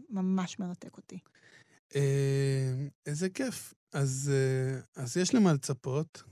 ממש 0.09 0.59
מרתק 0.59 0.97
אותי. 0.97 1.17
איזה 3.05 3.29
כיף. 3.29 3.73
אז, 3.94 4.32
uh, 4.32 5.02
אז 5.02 5.18
יש 5.18 5.36
למה 5.36 5.54
לצפות. 5.54 6.24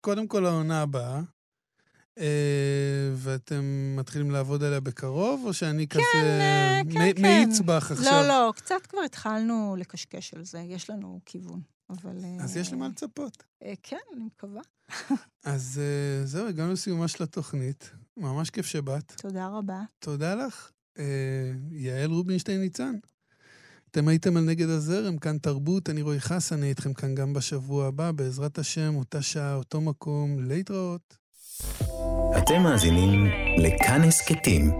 קודם 0.00 0.28
כל 0.28 0.46
העונה 0.46 0.82
הבאה. 0.82 1.20
אה, 2.18 3.12
ואתם 3.14 3.94
מתחילים 3.98 4.30
לעבוד 4.30 4.62
עליה 4.62 4.80
בקרוב, 4.80 5.42
או 5.46 5.54
שאני 5.54 5.86
כן, 5.88 5.98
כזה 5.98 6.22
אה, 6.22 6.80
כן, 6.92 7.12
כן. 7.16 7.22
מאיץ 7.22 7.60
בך 7.60 7.90
עכשיו? 7.92 8.12
לא, 8.12 8.28
לא, 8.28 8.52
קצת 8.56 8.86
כבר 8.88 9.00
התחלנו 9.00 9.76
לקשקש 9.78 10.34
על 10.34 10.44
זה, 10.44 10.58
יש 10.58 10.90
לנו 10.90 11.20
כיוון, 11.26 11.60
אבל... 11.90 12.16
אז 12.40 12.56
יש 12.56 12.72
למה 12.72 12.88
לצפות. 12.88 13.44
כן, 13.82 13.96
אני 14.14 14.24
מקווה. 14.24 14.62
אז 15.44 15.80
זהו, 16.24 16.48
הגענו 16.48 16.72
לסיומה 16.72 17.08
של 17.08 17.24
התוכנית. 17.24 17.90
ממש 18.16 18.50
כיף 18.50 18.66
שבאת. 18.66 19.12
תודה 19.16 19.46
רבה. 19.46 19.82
תודה 19.98 20.34
לך. 20.34 20.70
יעל 21.70 22.10
רובינשטיין 22.10 22.60
ניצן. 22.60 22.94
אתם 23.90 24.08
הייתם 24.08 24.36
על 24.36 24.44
נגד 24.44 24.68
הזרם, 24.68 25.18
כאן 25.18 25.38
תרבות, 25.38 25.90
אני 25.90 26.02
רועי 26.02 26.20
חסן, 26.20 26.58
אני 26.58 26.68
איתכם 26.68 26.94
כאן 26.94 27.14
גם 27.14 27.32
בשבוע 27.32 27.86
הבא, 27.86 28.12
בעזרת 28.12 28.58
השם, 28.58 28.96
אותה 28.96 29.22
שעה, 29.22 29.54
אותו 29.54 29.80
מקום, 29.80 30.48
להתראות. 30.48 31.16
אתם 32.38 32.62
מאזינים 32.62 33.26
לכאן 33.58 34.02
הסכתים, 34.02 34.70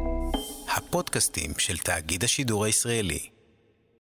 הפודקאסטים 0.77 1.51
של 1.59 1.77
תאגיד 1.77 2.25
השידור 2.25 2.65
הישראלי. 2.65 3.36